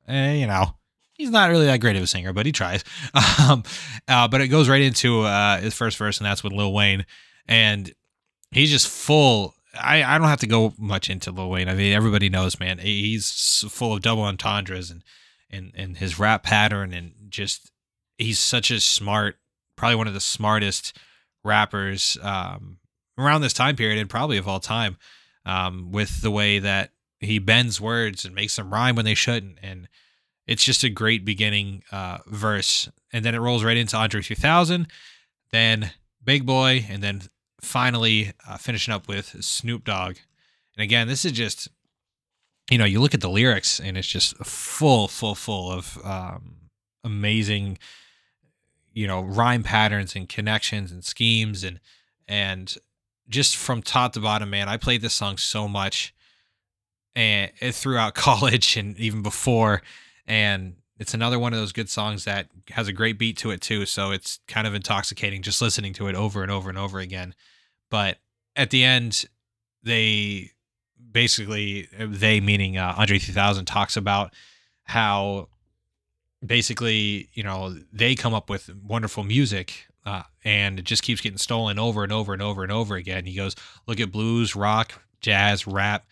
eh, 0.10 0.34
you 0.34 0.48
know, 0.48 0.76
he's 1.14 1.30
not 1.30 1.50
really 1.50 1.66
that 1.68 1.82
great 1.82 1.96
of 1.96 2.04
a 2.04 2.08
singer, 2.08 2.34
but 2.34 2.46
he 2.46 2.52
tries. 2.52 2.84
Um, 3.40 3.64
uh, 4.08 4.28
but 4.28 4.42
it 4.42 4.50
goes 4.50 4.70
right 4.70 4.82
into 4.82 5.22
uh, 5.22 5.60
his 5.60 5.74
first 5.74 5.98
verse, 5.98 6.18
and 6.18 6.26
that's 6.26 6.44
with 6.44 6.54
Lil 6.54 6.74
Wayne. 6.74 7.06
And 7.48 7.92
he's 8.52 8.70
just 8.70 8.88
full. 8.88 9.56
I, 9.80 10.04
I 10.04 10.18
don't 10.18 10.28
have 10.28 10.42
to 10.42 10.48
go 10.48 10.74
much 10.78 11.10
into 11.10 11.32
Lil 11.32 11.50
Wayne. 11.50 11.70
I 11.70 11.74
mean, 11.74 11.94
everybody 11.94 12.30
knows, 12.30 12.60
man. 12.60 12.80
He's 12.80 13.66
full 13.70 13.94
of 13.94 14.02
double 14.02 14.24
entendres 14.24 14.92
and, 14.92 15.04
and, 15.50 15.72
and 15.76 15.98
his 15.98 16.20
rap 16.20 16.44
pattern, 16.44 16.94
and 16.94 17.14
just 17.30 17.72
he's 18.18 18.40
such 18.40 18.72
a 18.72 18.80
smart, 18.80 19.38
probably 19.76 19.96
one 19.96 20.08
of 20.08 20.14
the 20.14 20.20
smartest 20.20 20.98
rappers 21.44 22.18
um, 22.22 22.78
around 23.18 23.42
this 23.42 23.54
time 23.54 23.76
period 23.76 24.00
and 24.00 24.10
probably 24.10 24.38
of 24.38 24.48
all 24.48 24.60
time 24.60 24.98
um, 25.46 25.92
with 25.92 26.22
the 26.22 26.32
way 26.32 26.60
that 26.60 26.92
he 27.20 27.40
bends 27.40 27.82
words 27.82 28.26
and 28.26 28.34
makes 28.34 28.56
them 28.56 28.72
rhyme 28.72 28.96
when 28.96 29.06
they 29.06 29.16
shouldn't. 29.16 29.60
And 29.62 29.88
it's 30.48 30.64
just 30.64 30.84
a 30.84 30.90
great 30.90 31.26
beginning 31.26 31.84
uh, 31.92 32.20
verse. 32.28 32.90
And 33.12 33.26
then 33.26 33.36
it 33.36 33.40
rolls 33.40 33.64
right 33.64 33.78
into 33.78 33.98
Andre 33.98 34.22
3000, 34.22 34.88
then 35.52 35.92
Big 36.24 36.46
Boi 36.46 36.86
and 36.90 37.04
then 37.04 37.24
finally 37.62 38.34
uh, 38.48 38.58
finishing 38.58 38.94
up 38.94 39.08
with 39.08 39.44
Snoop 39.44 39.84
Dogg. 39.84 40.18
And 40.76 40.84
again, 40.84 41.08
this 41.08 41.26
is 41.26 41.34
just, 41.34 41.68
you 42.72 42.78
know, 42.78 42.86
you 42.86 43.02
look 43.02 43.14
at 43.14 43.22
the 43.22 43.30
lyrics 43.30 43.80
and 43.80 43.98
it's 43.98 44.08
just 44.08 44.38
full, 44.38 45.08
full, 45.08 45.36
full 45.36 45.72
of 45.72 46.00
um, 46.04 46.56
amazing, 47.04 47.78
you 48.94 49.08
know, 49.08 49.22
rhyme 49.22 49.64
patterns 49.64 50.16
and 50.16 50.30
connections 50.30 50.92
and 50.92 51.04
schemes 51.04 51.64
and 51.64 51.80
and 52.28 52.76
just 53.28 53.58
from 53.58 53.82
top 53.82 54.14
to 54.14 54.20
bottom, 54.20 54.50
man. 54.50 54.70
I 54.70 54.78
played 54.78 55.02
this 55.02 55.14
song 55.14 55.38
so 55.38 55.68
much 55.68 56.14
and 57.20 57.52
eh, 57.60 57.72
throughout 57.72 58.16
college 58.16 58.78
and 58.78 58.98
even 58.98 59.22
before, 59.22 59.82
and 60.26 60.76
it's 60.98 61.14
another 61.14 61.38
one 61.38 61.54
of 61.54 61.60
those 61.60 61.74
good 61.74 61.90
songs 61.90 62.24
that 62.26 62.48
has 62.70 62.88
a 62.88 62.94
great 62.94 63.20
beat 63.20 63.38
to 63.38 63.52
it 63.52 63.62
too. 63.62 63.86
So 63.86 64.12
it's 64.12 64.40
kind 64.48 64.66
of 64.66 64.74
intoxicating 64.74 65.42
just 65.42 65.62
listening 65.62 65.94
to 65.94 66.08
it 66.08 66.16
over 66.16 66.42
and 66.42 66.52
over 66.52 66.70
and 66.70 66.78
over 66.78 67.00
again. 67.00 67.36
But 67.90 68.18
at 68.56 68.70
the 68.70 68.84
end, 68.84 69.26
they 69.84 70.52
basically 71.12 71.88
they 72.00 72.40
meaning 72.40 72.78
uh, 72.78 72.96
Andre 72.98 73.20
3000 73.20 73.66
talks 73.66 73.98
about 73.98 74.34
how 74.84 75.50
basically 76.46 77.30
you 77.34 77.44
know 77.44 77.76
they 77.92 78.16
come 78.16 78.34
up 78.34 78.50
with 78.50 78.70
wonderful 78.84 79.26
music 79.26 79.88
uh, 80.06 80.24
and 80.46 80.80
it 80.80 80.86
just 80.86 81.04
keeps 81.04 81.20
getting 81.20 81.38
stolen 81.38 81.78
over 81.78 82.04
and 82.04 82.14
over 82.14 82.32
and 82.32 82.42
over 82.42 82.64
and 82.64 82.72
over 82.72 82.96
again. 82.96 83.26
He 83.26 83.36
goes, 83.36 83.56
look 83.88 84.00
at 84.00 84.12
blues, 84.12 84.56
rock, 84.56 85.02
jazz, 85.22 85.68
rap, 85.68 86.06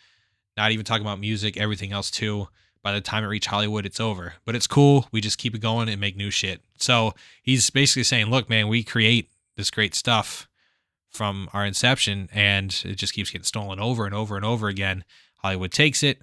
not 0.58 0.72
even 0.72 0.84
talking 0.84 1.06
about 1.06 1.20
music, 1.20 1.56
everything 1.56 1.92
else 1.94 2.12
too 2.12 2.48
by 2.88 2.94
the 2.94 3.02
time 3.02 3.22
it 3.24 3.28
reached 3.28 3.48
Hollywood, 3.48 3.86
it's 3.86 4.00
over. 4.00 4.36
But 4.46 4.56
it's 4.56 4.66
cool. 4.66 5.10
We 5.12 5.20
just 5.20 5.38
keep 5.38 5.54
it 5.54 5.60
going 5.60 5.90
and 5.90 6.00
make 6.00 6.16
new 6.16 6.32
shit. 6.32 6.62
So 6.78 7.14
he's 7.44 7.70
basically 7.70 8.04
saying, 8.04 8.28
look, 8.28 8.50
man, 8.50 8.70
we 8.70 8.82
create 8.82 9.30
this 9.58 9.70
great 9.70 9.94
stuff 9.94 10.48
from 11.10 11.50
our 11.52 11.66
inception 11.66 12.30
and 12.34 12.82
it 12.86 12.96
just 12.96 13.14
keeps 13.14 13.30
getting 13.30 13.44
stolen 13.44 13.80
over 13.82 14.06
and 14.06 14.16
over 14.16 14.38
and 14.38 14.46
over 14.46 14.70
again. 14.70 15.04
Hollywood 15.38 15.74
takes 15.74 16.02
it, 16.02 16.20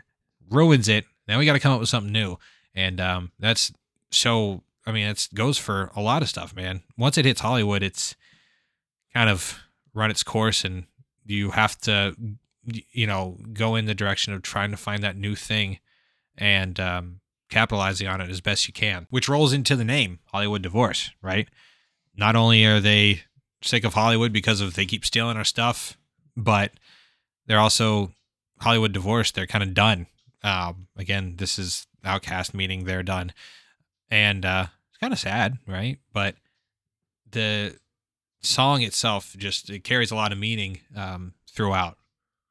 ruins 0.48 0.88
it. 0.88 1.04
Now 1.28 1.38
we 1.38 1.44
got 1.44 1.52
to 1.52 1.60
come 1.60 1.72
up 1.72 1.80
with 1.80 1.90
something 1.90 2.12
new. 2.12 2.38
And 2.74 2.98
um, 2.98 3.32
that's 3.38 3.70
so, 4.10 4.62
I 4.86 4.92
mean, 4.92 5.06
it 5.06 5.28
goes 5.34 5.58
for 5.58 5.90
a 5.94 6.00
lot 6.00 6.22
of 6.22 6.30
stuff, 6.30 6.56
man. 6.56 6.82
Once 6.96 7.18
it 7.18 7.26
hits 7.26 7.42
Hollywood, 7.42 7.82
it's 7.82 8.14
kind 9.12 9.28
of 9.28 9.60
run 9.92 10.10
its 10.10 10.22
course 10.22 10.64
and 10.64 10.84
you 11.26 11.50
have 11.50 11.78
to, 11.82 12.16
you 12.66 13.06
know, 13.06 13.38
go 13.52 13.74
in 13.74 13.86
the 13.86 13.94
direction 13.94 14.32
of 14.32 14.42
trying 14.42 14.70
to 14.70 14.76
find 14.76 15.02
that 15.02 15.16
new 15.16 15.34
thing 15.34 15.78
and 16.36 16.78
um, 16.80 17.20
capitalizing 17.50 18.08
on 18.08 18.20
it 18.20 18.30
as 18.30 18.40
best 18.40 18.66
you 18.66 18.74
can, 18.74 19.06
which 19.10 19.28
rolls 19.28 19.52
into 19.52 19.76
the 19.76 19.84
name 19.84 20.18
Hollywood 20.26 20.62
Divorce, 20.62 21.10
right? 21.22 21.48
Not 22.16 22.36
only 22.36 22.64
are 22.64 22.80
they 22.80 23.22
sick 23.62 23.84
of 23.84 23.94
Hollywood 23.94 24.32
because 24.32 24.60
of 24.60 24.74
they 24.74 24.86
keep 24.86 25.04
stealing 25.04 25.36
our 25.36 25.44
stuff, 25.44 25.96
but 26.36 26.72
they're 27.46 27.58
also 27.58 28.12
Hollywood 28.60 28.92
Divorce. 28.92 29.30
They're 29.30 29.46
kind 29.46 29.64
of 29.64 29.74
done. 29.74 30.06
Um, 30.42 30.88
again, 30.96 31.34
this 31.36 31.58
is 31.58 31.86
Outkast 32.04 32.54
meaning 32.54 32.84
they're 32.84 33.02
done, 33.02 33.32
and 34.10 34.44
uh, 34.44 34.66
it's 34.90 34.98
kind 34.98 35.12
of 35.12 35.18
sad, 35.18 35.58
right? 35.66 35.98
But 36.12 36.36
the 37.30 37.76
song 38.42 38.82
itself 38.82 39.34
just 39.38 39.70
it 39.70 39.84
carries 39.84 40.10
a 40.10 40.14
lot 40.14 40.32
of 40.32 40.38
meaning 40.38 40.80
um, 40.96 41.34
throughout. 41.50 41.98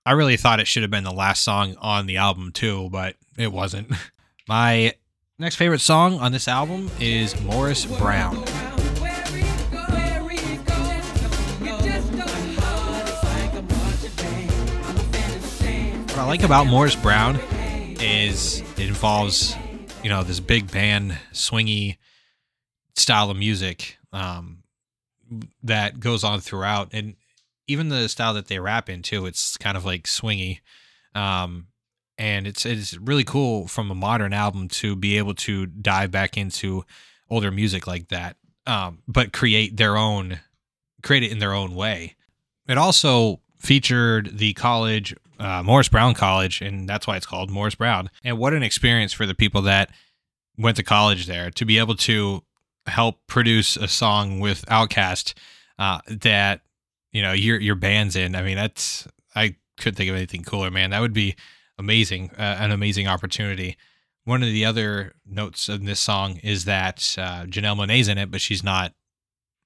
I 0.06 0.12
really 0.12 0.36
thought 0.36 0.60
it 0.60 0.68
should 0.68 0.82
have 0.82 0.92
been 0.92 1.06
the 1.06 1.13
last 1.13 1.44
song 1.44 1.78
on 1.80 2.08
the 2.08 2.18
album 2.18 2.52
too, 2.52 2.89
but 2.92 3.16
it 3.38 3.54
wasn't. 3.54 3.89
My 4.50 4.94
next 5.39 5.56
favorite 5.56 5.80
song 5.80 6.20
on 6.20 6.34
this 6.34 6.50
album 6.50 6.92
is 7.00 7.39
Morris 7.42 7.86
Brown. 7.86 8.36
What 16.10 16.18
I 16.18 16.26
like 16.26 16.44
about 16.44 16.68
Morris 16.68 16.96
Brown 16.96 17.39
is 18.02 18.60
it 18.78 18.88
involves, 18.89 19.56
you 20.04 20.10
know, 20.10 20.24
this 20.24 20.42
big 20.42 20.70
band, 20.70 21.18
swingy 21.32 21.96
style 22.98 23.30
of 23.30 23.38
music 23.38 23.98
um, 24.12 24.63
that 25.63 26.02
goes 26.02 26.26
on 26.26 26.42
throughout. 26.42 26.89
And 26.92 27.16
even 27.67 27.89
the 27.89 28.10
style 28.10 28.34
that 28.34 28.47
they 28.47 28.60
rap 28.60 28.89
in 28.89 29.02
too, 29.02 29.26
it's 29.26 29.58
kind 29.58 29.78
of 29.78 29.86
like 29.86 30.04
swingy. 30.04 30.60
Um, 31.15 31.67
and 32.17 32.45
it's 32.45 32.65
it's 32.65 32.97
really 32.97 33.23
cool 33.23 33.67
from 33.67 33.89
a 33.89 33.95
modern 33.95 34.34
album 34.34 34.67
to 34.67 34.95
be 34.95 35.17
able 35.17 35.34
to 35.34 35.65
dive 35.65 36.12
back 36.12 36.38
into 36.38 36.86
older 37.30 37.52
music 37.52 37.88
like 37.88 38.10
that, 38.10 38.38
um, 38.67 38.99
but 39.08 39.34
create 39.34 39.78
their 39.78 39.97
own, 39.97 40.39
create 41.02 41.23
it 41.23 41.32
in 41.32 41.39
their 41.39 41.54
own 41.54 41.73
way. 41.73 42.15
It 42.67 42.78
also 42.78 43.41
featured 43.58 44.38
the 44.38 44.54
college, 44.54 45.15
uh, 45.39 45.63
Morris 45.63 45.89
Brown 45.89 46.13
College, 46.13 46.62
and 46.62 46.88
that's 46.88 47.08
why 47.08 47.17
it's 47.17 47.26
called 47.26 47.49
Morris 47.49 47.76
Brown. 47.76 48.10
And 48.23 48.38
what 48.38 48.54
an 48.54 48.63
experience 48.63 49.13
for 49.13 49.26
the 49.26 49.34
people 49.34 49.62
that 49.63 49.89
went 50.58 50.78
to 50.78 50.84
college 50.84 51.26
there 51.26 51.49
to 51.52 51.65
be 51.65 51.80
able 51.80 51.95
to 51.95 52.43
help 52.86 53.19
produce 53.28 53.76
a 53.76 53.88
song 53.88 54.39
with 54.39 54.65
OutKast 54.67 55.34
uh, 55.80 55.99
that 56.08 56.62
you 57.13 57.21
know 57.21 57.32
your 57.32 57.60
your 57.60 57.76
band's 57.76 58.15
in. 58.17 58.36
I 58.36 58.41
mean, 58.41 58.58
that's 58.58 59.08
I 59.34 59.56
couldn't 59.78 59.95
think 59.95 60.10
of 60.10 60.15
anything 60.15 60.43
cooler, 60.43 60.69
man. 60.69 60.89
That 60.89 60.99
would 60.99 61.13
be 61.13 61.36
amazing, 61.78 62.32
uh, 62.38 62.58
an 62.60 62.71
amazing 62.71 63.08
opportunity. 63.08 63.78
One 64.26 64.43
of 64.43 64.49
the 64.49 64.65
other 64.65 65.13
notes 65.26 65.69
in 65.69 65.86
this 65.86 65.99
song 65.99 66.38
is 66.43 66.65
that 66.65 67.15
uh, 67.17 67.45
Janelle 67.45 67.78
Monáe's 67.78 68.08
in 68.08 68.17
it, 68.17 68.32
but 68.32 68.41
she's 68.41 68.63
not 68.63 68.93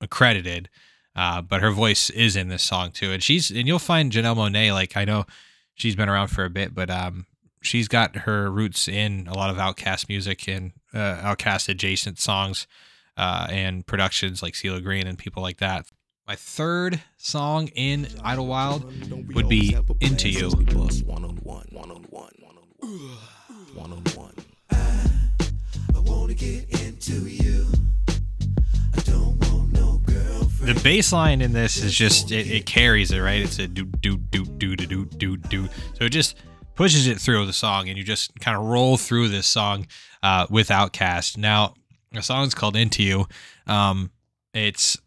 accredited. 0.02 0.70
Uh, 1.16 1.42
but 1.42 1.62
her 1.62 1.72
voice 1.72 2.12
is 2.12 2.36
in 2.36 2.50
this 2.50 2.62
song 2.62 2.92
too, 2.92 3.12
and 3.12 3.24
she's 3.24 3.50
and 3.50 3.66
you'll 3.68 3.80
find 3.80 4.12
Janelle 4.12 4.36
Monáe 4.36 4.72
like 4.72 4.96
I 4.96 5.06
know 5.06 5.26
she's 5.74 5.96
been 5.96 6.10
around 6.10 6.28
for 6.28 6.46
a 6.46 6.50
bit, 6.50 6.76
but 6.76 6.92
um, 6.92 7.26
she's 7.62 7.88
got 7.88 8.16
her 8.16 8.52
roots 8.52 8.88
in 8.88 9.28
a 9.28 9.34
lot 9.34 9.50
of 9.50 9.58
Outkast 9.58 10.10
music 10.10 10.48
and 10.48 10.74
uh, 10.94 11.18
OutKast 11.24 11.70
adjacent 11.70 12.20
songs 12.20 12.68
uh, 13.16 13.48
and 13.50 13.86
productions 13.86 14.44
like 14.44 14.54
CeeLo 14.54 14.84
Green 14.84 15.08
and 15.08 15.18
people 15.18 15.42
like 15.42 15.58
that. 15.58 15.88
My 16.28 16.36
third 16.36 17.02
song 17.16 17.70
in 17.70 18.06
Idlewild 18.22 19.34
would 19.34 19.48
be 19.48 19.78
Into 20.02 20.28
You. 20.28 20.50
The 30.60 30.82
bass 30.84 31.14
line 31.14 31.42
in 31.42 31.54
this 31.54 31.82
is 31.82 31.94
just 31.94 32.34
it, 32.34 32.52
it 32.52 32.66
carries 32.66 33.14
it 33.14 33.20
right. 33.20 33.42
It's 33.42 33.58
a 33.58 33.70
do 33.70 33.86
do 33.86 34.18
do 34.18 34.44
do 34.44 34.76
do 34.76 35.06
do 35.06 35.38
do 35.38 35.70
So 35.94 36.04
it 36.04 36.10
just 36.10 36.36
pushes 36.76 37.08
it 37.08 37.22
through 37.22 37.46
the 37.46 37.54
song, 37.54 37.88
and 37.88 37.98
you 37.98 38.04
just 38.04 38.38
kind 38.42 38.58
of 38.58 38.66
roll 38.66 38.98
through 38.98 39.30
this 39.30 39.48
song 39.48 39.88
uh, 40.22 40.46
with 40.50 40.68
Outkast. 40.68 41.38
Now 41.38 41.76
the 42.12 42.22
song's 42.22 42.54
called 42.54 42.76
Into 42.76 43.02
You. 43.02 43.28
Um, 43.66 44.12
it's 44.54 44.98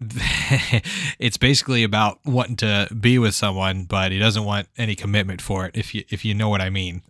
it's 1.18 1.36
basically 1.36 1.82
about 1.82 2.20
wanting 2.24 2.56
to 2.56 2.88
be 3.00 3.18
with 3.18 3.34
someone, 3.34 3.84
but 3.84 4.12
he 4.12 4.18
doesn't 4.18 4.44
want 4.44 4.68
any 4.76 4.94
commitment 4.94 5.42
for 5.42 5.66
it. 5.66 5.76
If 5.76 5.94
you 5.94 6.04
if 6.08 6.24
you 6.24 6.34
know 6.34 6.48
what 6.48 6.60
I 6.60 6.70
mean. 6.70 7.02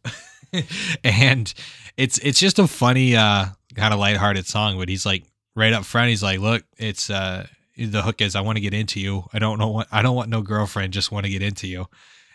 and 1.05 1.53
it's 1.97 2.19
it's 2.19 2.41
just 2.41 2.59
a 2.59 2.67
funny 2.67 3.15
uh 3.15 3.47
kind 3.75 3.93
of 3.93 4.01
lighthearted 4.01 4.47
song, 4.47 4.79
but 4.79 4.89
he's 4.89 5.05
like 5.05 5.25
right 5.55 5.73
up 5.73 5.85
front. 5.85 6.09
He's 6.09 6.23
like, 6.23 6.41
"Look, 6.41 6.65
it's 6.79 7.11
uh 7.11 7.47
the 7.77 8.03
hook 8.03 8.23
is 8.23 8.35
I 8.35 8.41
want 8.41 8.57
to 8.57 8.63
get 8.63 8.73
into 8.75 9.01
you. 9.01 9.25
I 9.33 9.39
don't 9.39 9.59
know 9.59 9.69
what 9.69 9.89
I 9.93 10.01
don't 10.01 10.17
want 10.17 10.31
no 10.31 10.41
girlfriend. 10.41 10.95
Just 10.95 11.13
want 11.13 11.27
to 11.27 11.31
get 11.31 11.43
into 11.43 11.67
you." 11.67 11.87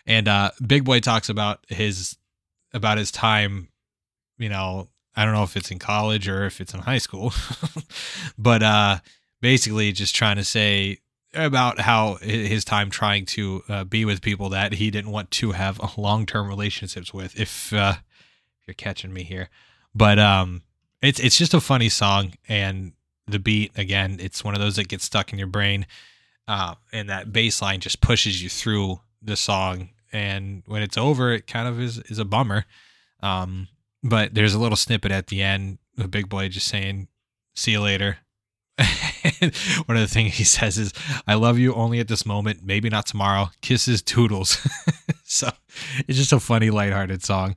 And 0.06 0.28
uh 0.28 0.52
Big 0.64 0.84
Boi 0.84 1.00
talks 1.00 1.28
about 1.28 1.64
his 1.68 2.16
about 2.72 2.98
his 2.98 3.10
time, 3.10 3.68
you 4.38 4.48
know. 4.48 4.88
I 5.16 5.24
don't 5.24 5.34
know 5.34 5.44
if 5.44 5.56
it's 5.56 5.70
in 5.70 5.78
college 5.78 6.28
or 6.28 6.44
if 6.44 6.60
it's 6.60 6.74
in 6.74 6.80
high 6.80 6.98
school, 6.98 7.32
but 8.38 8.62
uh 8.62 8.98
basically 9.44 9.92
just 9.92 10.14
trying 10.14 10.36
to 10.36 10.42
say 10.42 10.96
about 11.34 11.78
how 11.78 12.14
his 12.22 12.64
time 12.64 12.88
trying 12.88 13.26
to 13.26 13.62
uh, 13.68 13.84
be 13.84 14.06
with 14.06 14.22
people 14.22 14.48
that 14.48 14.72
he 14.72 14.90
didn't 14.90 15.10
want 15.10 15.30
to 15.30 15.52
have 15.52 15.78
long-term 15.98 16.48
relationships 16.48 17.12
with 17.12 17.38
if 17.38 17.70
uh, 17.74 17.92
you're 18.66 18.72
catching 18.72 19.12
me 19.12 19.22
here. 19.22 19.50
But 19.94 20.18
um 20.18 20.62
it's 21.02 21.20
it's 21.20 21.36
just 21.36 21.52
a 21.52 21.60
funny 21.60 21.90
song 21.90 22.32
and 22.48 22.92
the 23.26 23.38
beat 23.38 23.70
again 23.76 24.16
it's 24.18 24.42
one 24.42 24.54
of 24.54 24.60
those 24.60 24.76
that 24.76 24.88
gets 24.88 25.04
stuck 25.04 25.30
in 25.30 25.38
your 25.38 25.48
brain 25.48 25.86
uh, 26.48 26.74
and 26.90 27.10
that 27.10 27.30
bass 27.30 27.60
line 27.60 27.80
just 27.80 28.00
pushes 28.00 28.42
you 28.42 28.48
through 28.48 28.98
the 29.20 29.36
song 29.36 29.90
and 30.10 30.62
when 30.64 30.80
it's 30.80 30.96
over 30.96 31.34
it 31.34 31.46
kind 31.46 31.68
of 31.68 31.78
is 31.78 31.98
is 32.08 32.18
a 32.18 32.24
bummer. 32.24 32.64
Um 33.22 33.68
but 34.02 34.34
there's 34.34 34.54
a 34.54 34.58
little 34.58 34.76
snippet 34.76 35.12
at 35.12 35.26
the 35.26 35.42
end 35.42 35.76
the 35.96 36.08
Big 36.08 36.30
Boi 36.30 36.48
just 36.48 36.66
saying 36.66 37.08
see 37.54 37.72
you 37.72 37.82
later 37.82 38.23
one 39.86 39.96
of 39.96 40.02
the 40.02 40.08
things 40.08 40.34
he 40.34 40.44
says 40.44 40.78
is, 40.78 40.92
I 41.26 41.34
love 41.34 41.58
you 41.58 41.74
only 41.74 42.00
at 42.00 42.08
this 42.08 42.26
moment, 42.26 42.60
maybe 42.64 42.88
not 42.88 43.06
tomorrow. 43.06 43.50
Kisses, 43.60 44.02
toodles. 44.02 44.66
so 45.24 45.50
it's 46.08 46.18
just 46.18 46.32
a 46.32 46.40
funny, 46.40 46.70
lighthearted 46.70 47.22
song. 47.22 47.56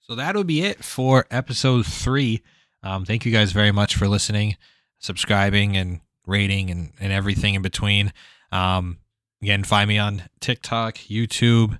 So 0.00 0.14
that'll 0.14 0.44
be 0.44 0.62
it 0.62 0.84
for 0.84 1.26
episode 1.30 1.86
three. 1.86 2.42
Um, 2.82 3.04
thank 3.04 3.24
you 3.24 3.32
guys 3.32 3.52
very 3.52 3.72
much 3.72 3.96
for 3.96 4.08
listening, 4.08 4.56
subscribing, 4.98 5.76
and 5.76 6.00
rating, 6.26 6.70
and, 6.70 6.92
and 7.00 7.12
everything 7.12 7.54
in 7.54 7.62
between. 7.62 8.12
Um, 8.52 8.98
again, 9.42 9.64
find 9.64 9.88
me 9.88 9.98
on 9.98 10.22
TikTok, 10.40 10.96
YouTube, 10.96 11.78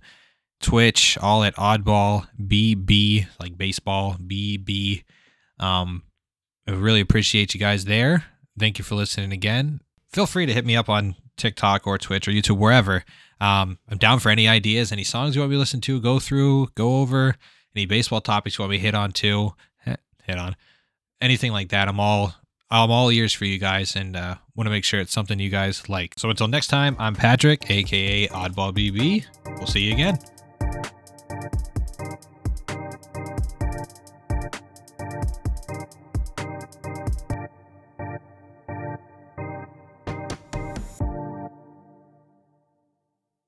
Twitch, 0.60 1.18
all 1.18 1.44
at 1.44 1.54
Oddball 1.56 2.28
BB, 2.40 3.26
like 3.40 3.56
baseball 3.56 4.16
BB. 4.20 5.04
Um, 5.60 6.02
I 6.66 6.72
really 6.72 7.00
appreciate 7.00 7.54
you 7.54 7.60
guys 7.60 7.84
there. 7.84 8.24
Thank 8.58 8.78
you 8.78 8.84
for 8.84 8.94
listening 8.94 9.32
again. 9.32 9.80
Feel 10.12 10.26
free 10.26 10.46
to 10.46 10.52
hit 10.52 10.64
me 10.64 10.76
up 10.76 10.88
on 10.88 11.16
TikTok 11.36 11.86
or 11.86 11.98
Twitch 11.98 12.26
or 12.26 12.30
YouTube, 12.30 12.58
wherever. 12.58 13.04
Um, 13.40 13.78
I'm 13.88 13.98
down 13.98 14.18
for 14.18 14.30
any 14.30 14.48
ideas, 14.48 14.90
any 14.90 15.04
songs 15.04 15.34
you 15.34 15.42
want 15.42 15.50
me 15.50 15.56
to 15.56 15.60
listen 15.60 15.80
to, 15.82 16.00
go 16.00 16.18
through, 16.18 16.68
go 16.74 16.96
over, 17.00 17.36
any 17.74 17.86
baseball 17.86 18.20
topics 18.20 18.58
you 18.58 18.62
want 18.62 18.70
me 18.70 18.78
to 18.78 18.82
hit 18.82 18.94
on 18.94 19.12
too, 19.12 19.52
hit 20.26 20.38
on, 20.38 20.56
anything 21.20 21.52
like 21.52 21.68
that. 21.70 21.88
I'm 21.88 22.00
all 22.00 22.34
I'm 22.70 22.90
all 22.90 23.10
ears 23.10 23.32
for 23.32 23.44
you 23.44 23.58
guys, 23.58 23.94
and 23.94 24.16
uh, 24.16 24.36
want 24.56 24.66
to 24.66 24.70
make 24.70 24.84
sure 24.84 24.98
it's 24.98 25.12
something 25.12 25.38
you 25.38 25.50
guys 25.50 25.88
like. 25.88 26.14
So 26.18 26.30
until 26.30 26.48
next 26.48 26.66
time, 26.66 26.96
I'm 26.98 27.14
Patrick, 27.14 27.70
aka 27.70 28.26
Oddball 28.28 28.74
BB. 28.74 29.24
We'll 29.58 29.66
see 29.66 29.80
you 29.80 29.92
again. 29.92 30.18